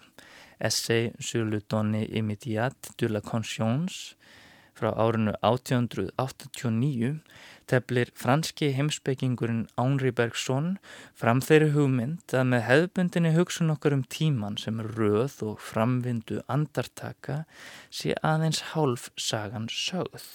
[0.59, 4.15] Essay sur le donné immédiat de la conscience
[4.73, 7.19] frá árinu 1889
[7.69, 10.77] teflir franski heimsbyggingurinn Ánri Bergson
[11.17, 17.43] fram þeirri hugmynd að með hefðbundinni hugsun okkar um tíman sem röð og framvindu andartaka
[17.89, 20.27] sé aðeins hálf sagan sögð.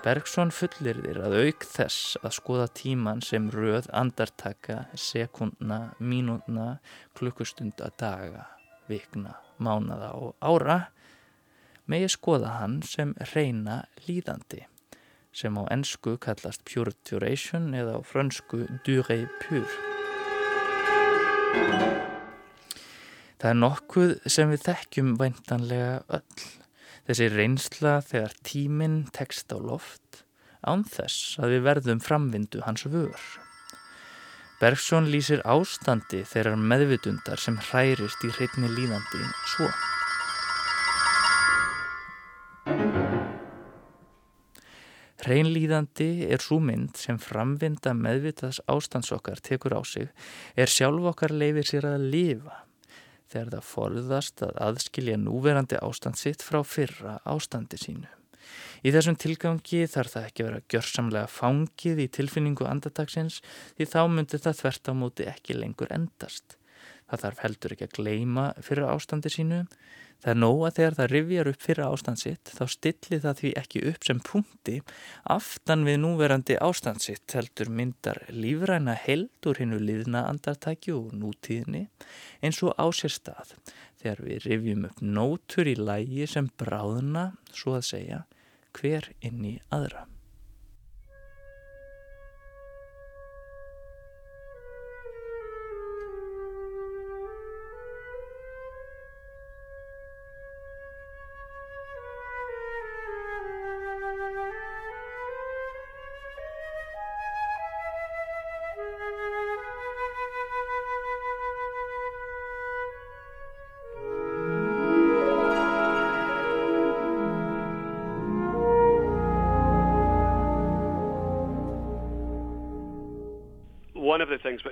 [0.00, 6.78] Bergson fullir þér að auk þess að skoða tíman sem röð andartaka sekundna, mínútna,
[7.18, 8.46] klukkustunda, daga,
[8.88, 10.80] vikna, mánada og ára
[11.90, 14.69] megi skoða hann sem reyna líðandi
[15.32, 19.70] sem á ennsku kallast pure duration eða á frönsku durée pure.
[23.40, 26.48] Það er nokkuð sem við þekkjum væntanlega öll.
[27.08, 30.24] Þessi reynsla þegar tíminn tekst á loft
[30.60, 33.22] án þess að við verðum framvindu hans vör.
[34.60, 39.24] Bergson lýsir ástandi þeirrar meðvitundar sem hærist í hreitni líðandi
[39.54, 39.70] svo.
[45.20, 50.08] Hreinlýðandi er svo mynd sem framvinda meðvitaðs ástandsokkar tekur á sig
[50.56, 52.64] er sjálf okkar leifir sér að lifa.
[53.30, 58.08] þegar það forðast að aðskilja núverandi ástand sitt frá fyrra ástandi sínu.
[58.82, 63.38] Í þessum tilgangi þarf það ekki vera gjörsamlega fangið í tilfinningu andatagsins
[63.76, 66.56] því þá myndir það þvert á móti ekki lengur endast.
[67.10, 69.64] Það þarf heldur ekki að gleima fyrra ástandi sínu
[70.20, 73.84] Það er nóg að þegar það rivjar upp fyrir ástandsitt þá stillir það því ekki
[73.90, 74.76] upp sem punkti
[75.36, 81.86] aftan við núverandi ástandsitt heldur myndar lífræna held úr hinnu liðna andartæki og nútíðni
[82.44, 83.56] eins og á sér stað
[84.00, 88.22] þegar við rivjum upp nótur í lægi sem bráðuna, svo að segja,
[88.76, 90.09] hver inn í aðra.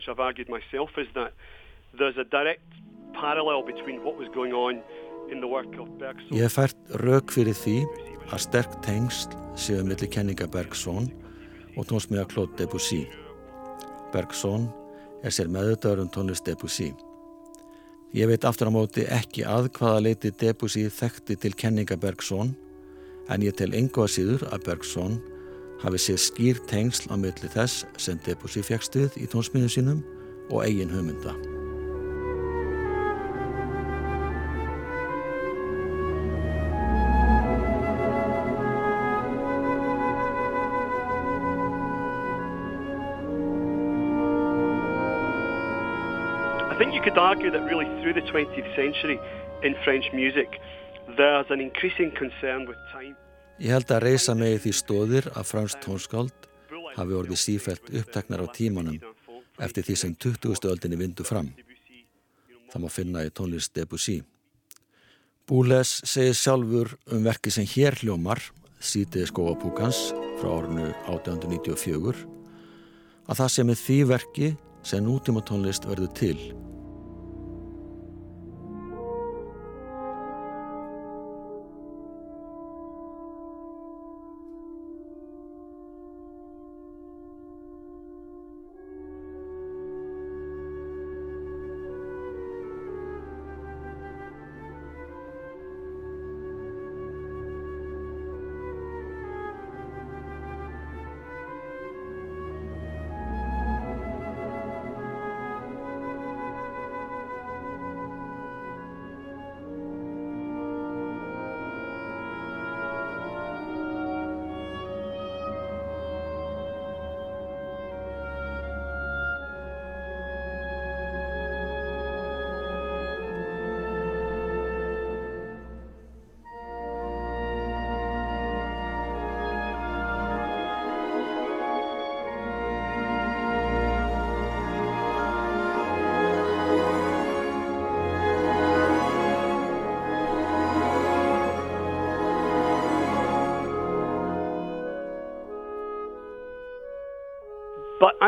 [0.09, 1.33] I've argued myself is that
[1.99, 2.65] there's a direct
[3.15, 4.83] parallel between what was going on
[5.31, 6.33] in the work of Bergson.
[6.33, 7.79] Ég fært rauk fyrir því
[8.33, 11.09] að sterk tengsl séu millir kenninga Bergson
[11.77, 13.05] og tónsmíða Claude Debussy.
[14.13, 14.69] Bergson
[15.25, 16.93] er sér meðutaður um tónlist Debussy.
[18.17, 22.55] Ég veit aftur á móti ekki að hvaða leiti Debussy þekkti til kenninga Bergson
[23.29, 25.19] en ég tel enga síður að Bergson
[25.83, 30.03] hafi séð skýr tengsl á milli þess sem Debussy fjækstuð í tónsmíðum sínum
[30.51, 31.37] og eigin hugmynda.
[47.09, 49.18] Could argue that really through the 20th century
[49.62, 50.61] in French music
[51.16, 53.16] there's an increasing concern with time.
[53.59, 56.49] Ég held að reysa megi því stóðir að fransk tónskáld
[56.95, 59.01] hafi orðið sífælt uppteknar á tímanum
[59.59, 60.69] eftir því sem 20.
[60.71, 61.51] öldinni vindu fram.
[62.71, 64.21] Það má finna í tónlist Debussy.
[65.49, 68.43] Búles segir sjálfur um verki sem hér hljómar,
[68.79, 72.21] Sítið skóapúkans frá ornu 1894,
[73.27, 74.51] að það sem er því verki
[74.87, 76.68] sem nútíma tónlist verður til.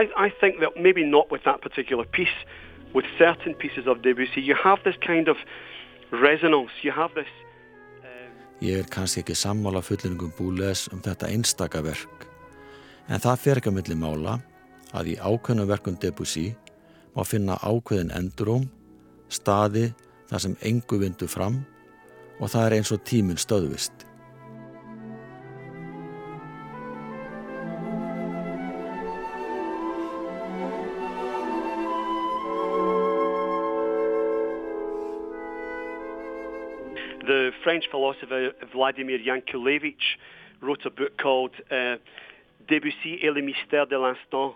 [0.00, 2.38] I, I think that maybe not with that particular piece,
[2.94, 5.36] with certain pieces of Debussy, you have this kind of
[6.10, 7.30] resonance, you have this...
[8.02, 8.32] Um...
[8.60, 12.26] Ég er kannski ekki sammála fullingum búles um þetta einstaka verk,
[13.08, 14.38] en það fer ekki að milli mála
[14.96, 16.50] að í ákveðnum verkum Debussy
[17.14, 18.68] má finna ákveðin enduróm,
[19.28, 19.90] staði
[20.30, 21.60] þar sem engu vindu fram
[22.40, 24.09] og það er eins og tíminn stöðvist.
[37.62, 40.18] French philosopher Vladimir Yankelevich
[40.60, 41.96] wrote a book called uh,
[42.68, 44.54] Debussy et le mystère de l'instant,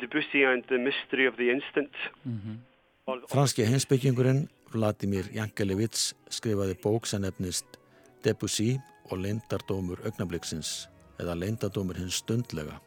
[0.00, 1.92] Debussy and the mystery of the instant.
[2.24, 2.56] Mm -hmm.
[3.28, 7.66] Franski hensbyggingurinn Vladimir Yankelevich skrifaði bók sem nefnist
[8.24, 8.78] Debussy
[9.10, 10.88] og leindardómur augnabliksins
[11.22, 12.80] eða leindardómur hins stundlega.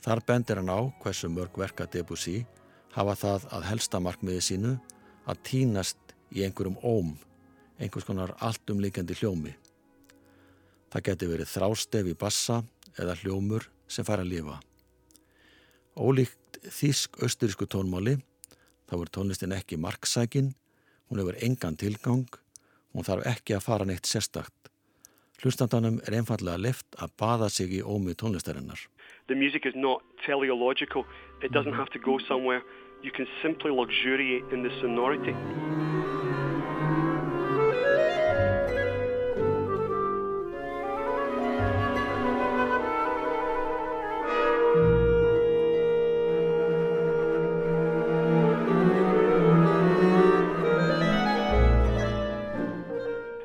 [0.00, 2.46] Þar bendir hann á hversu mörg verka Debussy
[2.94, 4.72] hafa það að helsta markmiði sínu
[5.26, 7.16] að týnast í einhverjum óm
[7.80, 9.56] einhvers konar alltumlíkjandi hljómi.
[10.90, 12.62] Það geti verið þrástef í bassa
[12.98, 14.60] eða hljómur sem fær að lifa.
[15.96, 18.18] Ólíkt þísk-austurísku tónmáli
[18.90, 20.52] þá er tónlistin ekki marksækin,
[21.10, 22.28] Hún hefur engan tilgang,
[22.94, 24.70] hún þarf ekki að fara neitt sérstakt.
[25.42, 28.78] Hlustandanum er einfallega left að baða sig í ómi tónlistarinnar.
[29.26, 31.02] The music is not teleological.
[31.42, 32.62] It doesn't have to go somewhere.
[33.02, 35.34] You can simply luxuriate in the sonority.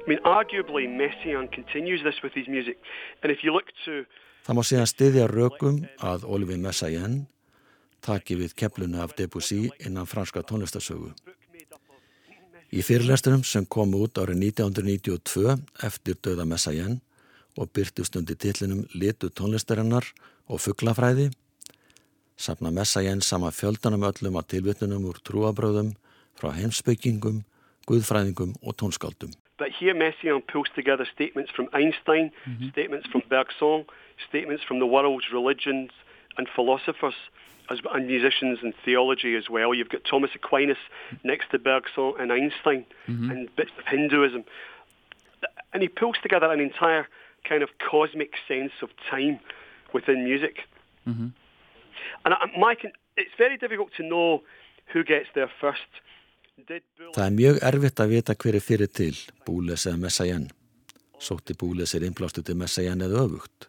[0.05, 2.77] I mean, arguably, Messiaen continues this with his music.
[3.23, 4.05] And if you look to...
[4.45, 7.23] Það má síðan styðja rökum að Olivier Messiaen
[8.05, 11.09] taki við kemluna af Debussy innan franska tónlistarsögu.
[12.69, 15.55] Í fyrirlesturum sem kom út árið 1992
[15.87, 16.99] eftir döða Messiaen
[17.57, 20.05] og byrtust undir tillinum litu tónlistarinnar
[20.45, 21.31] og fugglafræði,
[22.37, 25.95] sapna Messiaen sama fjöldanum öllum að tilvittunum úr trúabröðum
[26.37, 27.41] frá heimsbyggingum,
[27.89, 29.33] guðfræðingum og tónskáldum.
[29.57, 32.69] But here Messiaen pulls together statements from Einstein, mm-hmm.
[32.69, 33.85] statements from Bergson,
[34.27, 35.91] statements from the world's religions
[36.37, 37.13] and philosophers
[37.69, 39.73] as, and musicians and theology as well.
[39.73, 40.77] You've got Thomas Aquinas
[41.23, 43.31] next to Bergson and Einstein mm-hmm.
[43.31, 44.43] and bits of Hinduism.
[45.73, 47.07] And he pulls together an entire
[47.47, 49.39] kind of cosmic sense of time
[49.93, 50.59] within music.
[51.07, 51.27] Mm-hmm.
[52.25, 52.75] And I, my,
[53.17, 54.43] it's very difficult to know
[54.87, 55.79] who gets there first.
[56.55, 60.45] Það er mjög erfitt að vita hver er fyrir til, Búles eða Messiaen.
[61.19, 63.67] Sótti Búles er innblástu til Messiaen eða öfugt.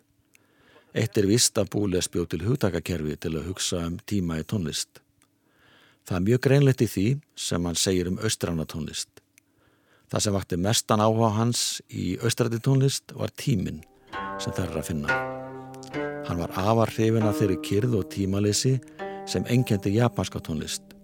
[0.94, 5.02] Eitt er vist að Búles bjóð til hugtakakerfi til að hugsa um tíma í tónlist.
[6.06, 7.06] Það er mjög greinlegt í því
[7.48, 9.10] sem hann segir um austræna tónlist.
[10.06, 13.82] Það sem vakti mestan áhuga hans í austræti tónlist var tíminn
[14.38, 15.22] sem það er að finna.
[16.30, 18.76] Hann var afar hrifin að þeirri kyrð og tímalesi
[19.26, 20.95] sem engendi japanska tónlist.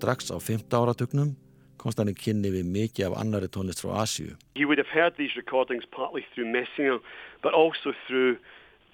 [0.00, 0.66] Strax á 5.
[0.72, 1.36] áratugnum
[1.80, 4.36] komst hann í kynni við mikið af annari tónlist frá Asju.
[4.56, 7.00] You would have heard these recordings partly through Messiaen
[7.44, 8.36] but also through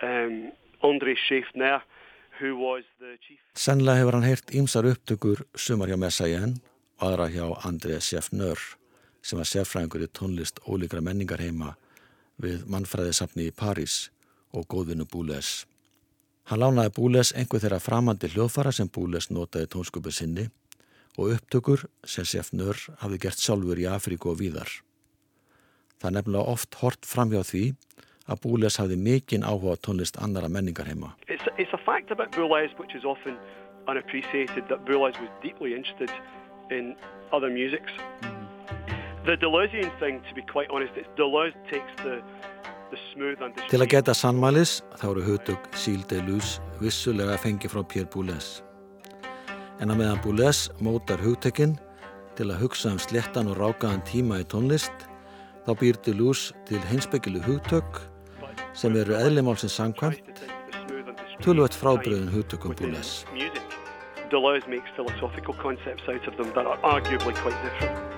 [0.02, 0.52] um,
[0.82, 1.82] André Schaeffner
[2.38, 3.40] who was the chief...
[3.54, 6.58] Sennilega hefur hann heyrt ýmsar upptökur sumar hjá Messiaen
[7.00, 8.60] og aðra hjá André Schaeffner
[9.26, 11.74] sem var sérfræðingur í tónlist ólíkra menningar heima
[12.42, 14.10] við mannfræðisafni í París
[14.54, 15.64] og góðvinu Búles.
[16.46, 20.46] Hann lánaði Búles einhver þeirra framandi hljóðfara sem Búles notaði tónskupu sinni
[21.16, 24.68] og upptökur sem Sefnur hafi gert sjálfur í Afríku og víðar.
[26.00, 27.64] Það er nefnilega oft hort framhjá því
[28.26, 31.14] að Búles hafi mikinn áhuga tónlist annara menningar heima.
[31.28, 33.38] It's, it's a fact about Boulez which is often
[33.88, 36.10] unappreciated that Boulez was deeply interested
[36.70, 36.96] in
[37.32, 37.92] other musics.
[39.24, 42.22] The Deleuzian thing, to be quite honest, it's Deleuze takes the
[43.66, 48.60] Til að geta sannmælis þá eru hugtug Síl de Luz vissulega fengi frá Pierre Boulez
[49.80, 51.76] en að meðan Boulez mótar hugtekinn
[52.36, 55.06] til að hugsa um slettan og rákaðan tíma í tónlist
[55.66, 58.02] þá býr Deleuze til hinsbyggilu hugtök
[58.76, 60.44] sem eru eðlimálsins sangkvæmt
[61.44, 63.24] tölvöld frábriðin hugtökum Boulez.
[64.32, 68.15] Deleuze makes philosophical concepts out of them that are arguably quite different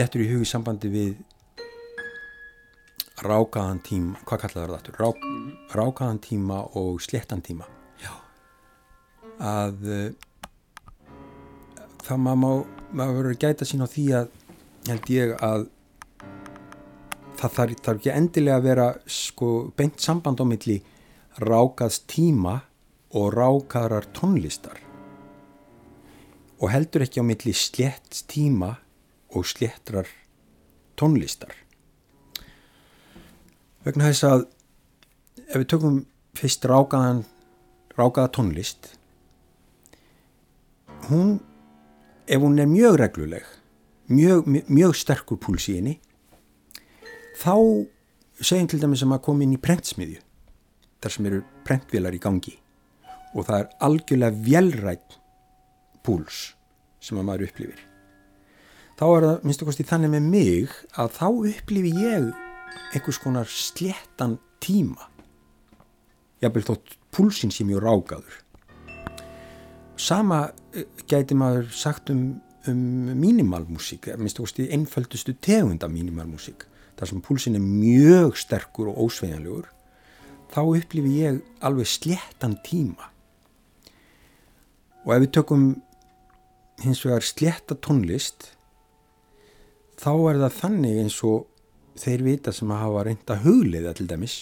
[0.00, 1.12] dettur í hug í sambandi við
[3.20, 4.98] rákaðan tíma, hvað kallaður það aftur?
[5.00, 5.48] Rák, -hmm.
[5.76, 7.66] Rákaðan tíma og sléttan tíma.
[8.00, 8.12] Já.
[9.38, 10.10] Að uh,
[12.04, 14.30] það maður verður að gæta sín á því að
[14.88, 15.68] held ég að
[17.40, 20.80] það þarf, þarf ekki endilega að vera sko beint samband á milli
[21.40, 22.60] rákaðs tíma
[23.16, 24.80] og rákaðar tónlistar
[26.60, 28.76] og heldur ekki á milli slétt tíma
[29.34, 30.08] og sléttrar
[30.98, 31.52] tónlistar.
[33.84, 34.48] Vegna þess að
[35.50, 36.00] ef við tökum
[36.38, 37.24] fyrst rákaðan
[37.98, 38.92] rákaða tónlist
[41.08, 41.40] hún
[42.26, 43.46] ef hún er mjög regluleg
[44.06, 45.96] mjög, mjög sterkur púls í henni
[47.40, 47.54] þá
[48.40, 50.22] segjum til dæmis að koma inn í prentsmiðju
[51.02, 52.56] þar sem eru prentvélar í gangi
[53.34, 55.20] og það er algjörlega velrætt
[56.06, 56.50] púls
[57.02, 57.89] sem að maður upplifir
[59.00, 62.26] þá er það minnst okkar þannig með mig að þá upplifi ég
[62.92, 65.06] einhvers konar sléttan tíma.
[66.44, 68.36] Jafnvel þótt púlsinn sé mjög rákaður.
[70.00, 70.42] Sama
[70.76, 72.84] eh, gæti maður sagt um, um
[73.16, 76.68] mínimalmusík minnst veist í einföldustu tegunda mínimalmusík
[77.00, 79.72] þar sem púlsinn er mjög sterkur og ósveigjanlegur
[80.52, 83.08] þá upplifi ég alveg sléttan tíma.
[85.08, 85.68] Og ef við tökum
[86.84, 88.50] hins vegar slétta tónlist
[90.00, 94.36] þá er það þannig eins og þeir vita sem að hafa reynda hugliða til dæmis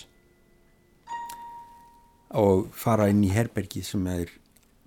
[2.38, 4.30] og fara inn í herbergi sem er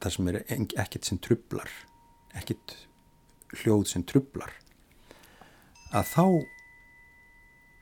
[0.02, 1.72] það sem er ekkert sem trublar
[2.38, 2.76] ekkert
[3.62, 4.54] hljóð sem trublar
[5.92, 6.26] að þá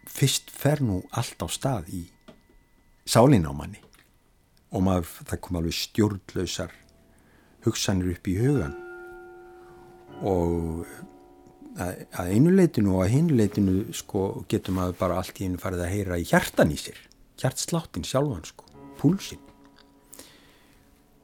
[0.09, 2.01] fyrst fer nú allt á stað í
[3.05, 3.83] sálinn á manni
[4.73, 6.73] og maður, það kom alveg stjórnlausar
[7.67, 8.75] hugsanir upp í hugan
[10.25, 10.89] og
[11.79, 15.85] að einu leitinu og að hinu leitinu sko getur maður bara allt í einu farið
[15.85, 16.97] að heyra í hjartan í sér.
[17.39, 18.67] Hjartsláttin sjálfan sko,
[18.99, 19.41] púlsinn.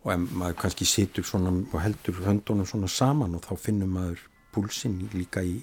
[0.06, 4.22] Og ef maður kannski situr svona og heldur höndunum svona saman og þá finnum maður
[4.56, 5.58] púlsinn líka í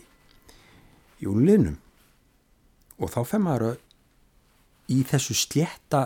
[1.23, 1.79] í úrliðnum
[2.99, 6.03] og þá fenn maður að í þessu slétta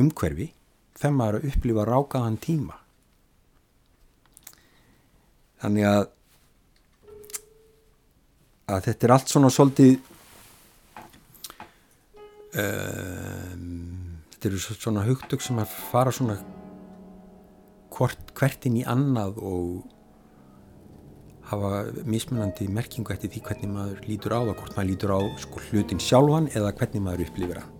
[0.00, 0.50] umhverfi
[0.98, 2.76] fenn maður að upplifa rákaðan tíma.
[5.64, 6.02] Þannig að
[8.70, 9.94] að þetta er allt svona svolítið
[12.60, 13.64] um,
[14.32, 16.38] þetta eru svona hugtök sem að fara svona
[17.94, 19.84] hvort, hvert inn í annað og
[21.50, 25.64] hafa mismunandi merkingu eftir því hvernig maður lítur á það, hvort maður lítur á sko,
[25.68, 27.73] hlutin sjálfan eða hvernig maður upplifir það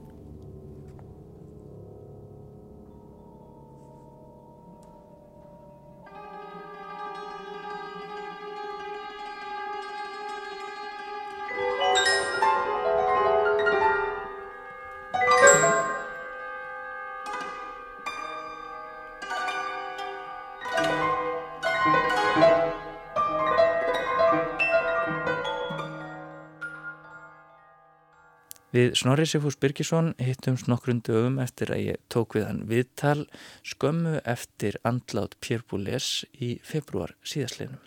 [28.75, 33.21] Við Snorri Sifús Birgisson hittumst nokkrun dögum eftir að ég tók við hann viðtal
[33.63, 37.79] skömmu eftir andlát Pér Búles í februar síðastleinum.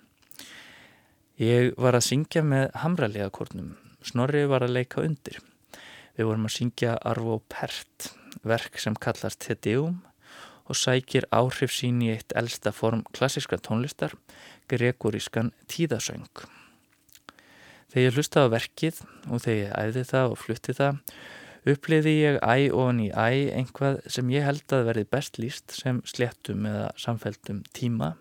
[1.44, 5.42] Ég var að syngja með hamraliðakórnum, Snorri var að leika undir.
[6.16, 8.14] Við vorum að syngja Arvo Pert,
[8.48, 10.00] verk sem kallast Tedeum
[10.72, 14.16] og sækir áhrif sín í eitt elsta form klassiska tónlistar,
[14.72, 16.32] gregorískan tíðasöng.
[17.98, 20.98] Þegar ég hlustaði á verkið og þegar ég æði það og flutti það,
[21.74, 26.02] uppliði ég æ ofan í æ einhvað sem ég held að verði best líst sem
[26.06, 28.12] sléttum eða samfældum tíma,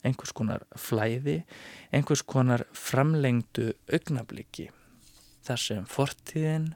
[0.00, 1.34] einhvers konar flæði,
[1.92, 4.70] einhvers konar framlengdu augnabliki.
[5.44, 6.70] Þar sem fortíðin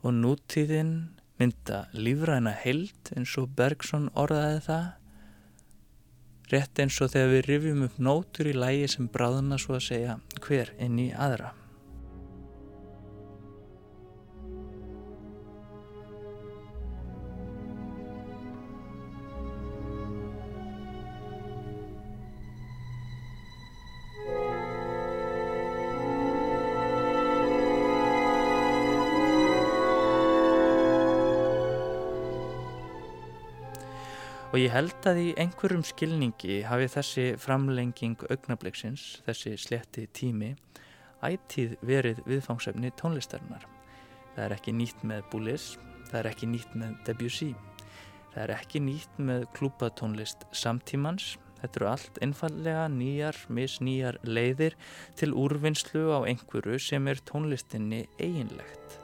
[0.00, 0.94] og nútíðin
[1.36, 4.88] mynda lífræna held eins og Bergson orðaði það,
[6.56, 10.18] rétt eins og þegar við rifjum upp nótur í lægi sem bráðuna svo að segja
[10.40, 11.52] hver inn í aðra.
[34.56, 40.54] Og ég held að í einhverjum skilningi hafi þessi framlenging augnabliksins, þessi sletti tími,
[41.28, 43.66] ætið verið viðfangsefni tónlistarinnar.
[44.32, 45.68] Það er ekki nýtt með Boulis,
[46.08, 47.50] það er ekki nýtt með Debussy,
[48.32, 51.34] það er ekki nýtt með klúpatónlist samtímans.
[51.60, 54.80] Þetta eru allt einfallega nýjar, misnýjar leiðir
[55.20, 59.02] til úrvinnslu á einhverju sem er tónlistinni eiginlegt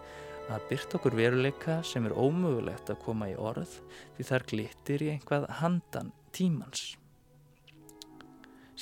[0.51, 3.79] að byrta okkur veruleika sem er ómögulegt að koma í orð
[4.17, 6.97] því þar glittir í einhvað handan tímans.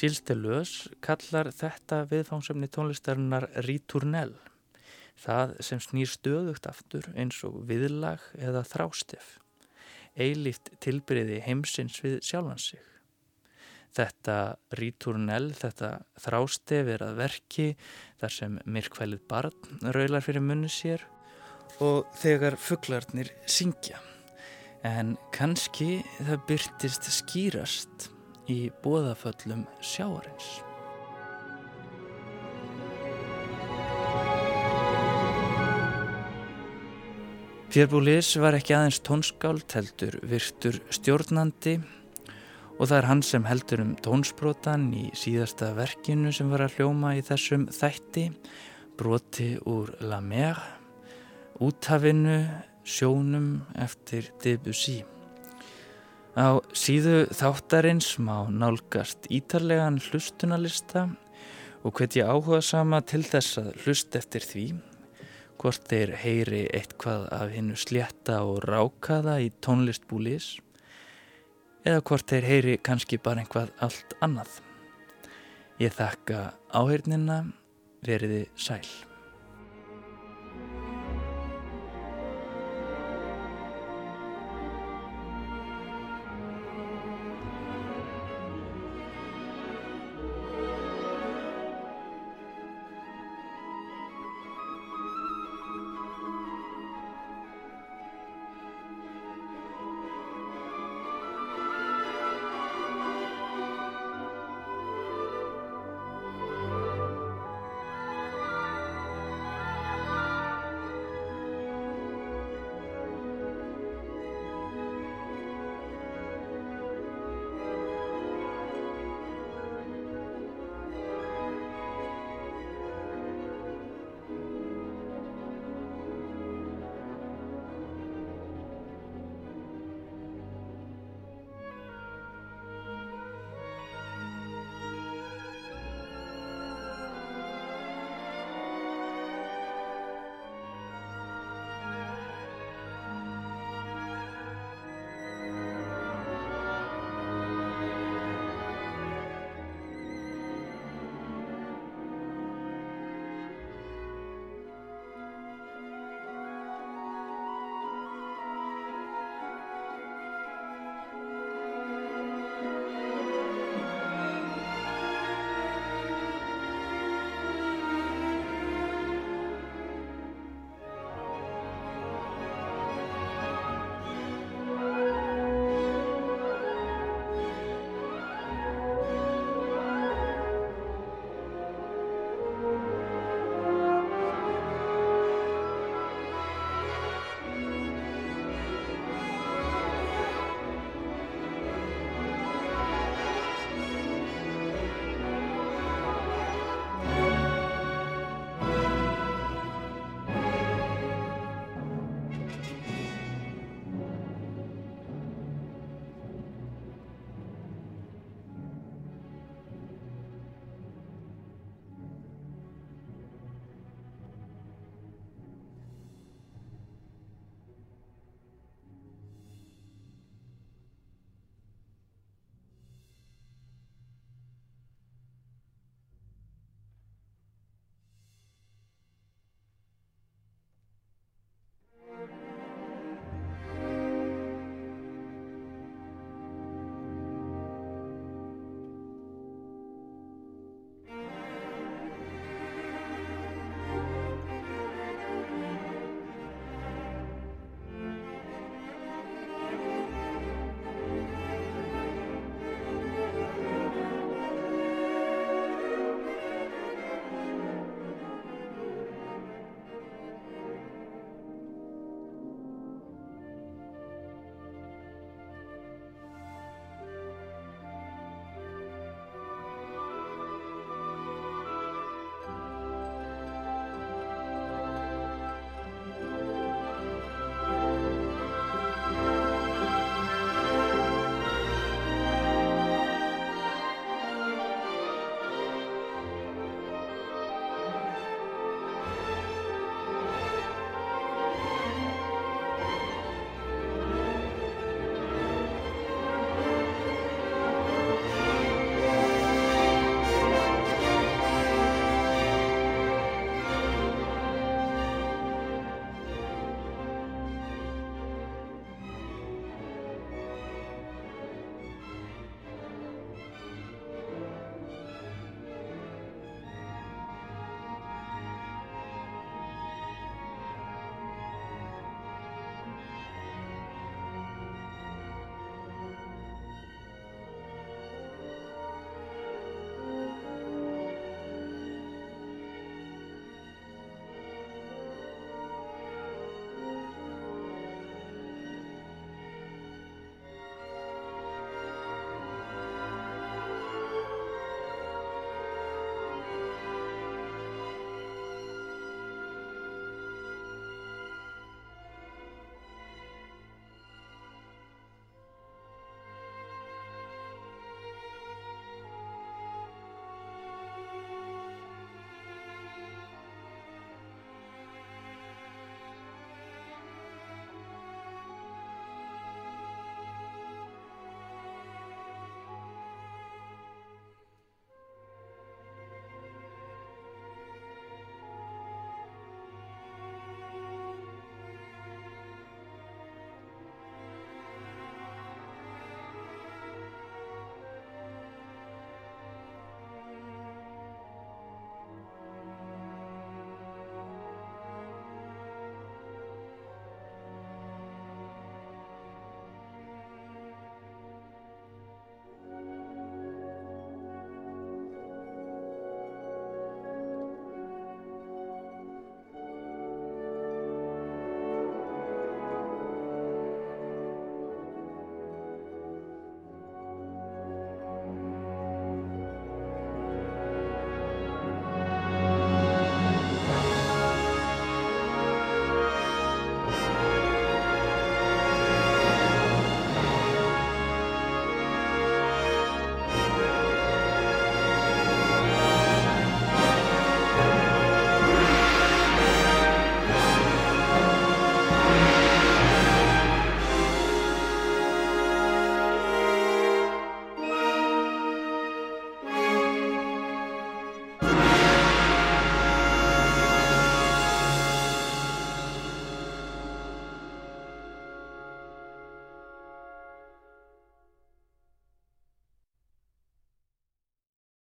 [0.01, 4.37] Sílstelös kallar þetta viðfángsefni tónlistarinnar ríturnell,
[5.21, 9.35] það sem snýr stöðugt aftur eins og viðlag eða þrástef,
[10.17, 12.81] eilíft tilbyrði heimsins við sjálfansig.
[13.91, 14.37] Þetta
[14.79, 17.71] ríturnell, þetta þrástef er að verki
[18.23, 21.03] þar sem myrkvælið barn raular fyrir munni sér
[21.81, 23.99] og þegar fugglarnir syngja.
[24.87, 28.11] En kannski það byrtist skýrast
[28.51, 30.61] í bóðaföllum sjáarins.
[37.70, 41.76] Fjörbúlis var ekki aðeins tónskáld heldur virtur stjórnandi
[42.81, 47.14] og það er hann sem heldur um tónsbrotan í síðasta verkinu sem var að hljóma
[47.14, 48.26] í þessum þætti,
[48.99, 50.59] broti úr La Mer
[51.61, 52.41] útafinu
[52.85, 55.03] sjónum eftir Debussy.
[56.33, 61.09] Á síðu þáttarins má nálgast ítarlegan hlustunalista
[61.85, 64.65] og hvetja áhuga sama til þess að hlust eftir því
[65.61, 70.55] hvort þeir heyri eitthvað af hinnu slétta og rákaða í tónlistbúlis
[71.85, 74.61] eða hvort þeir heyri kannski bara einhvað allt annað.
[75.81, 77.43] Ég þakka áheirnina
[78.05, 79.10] veriði sæl.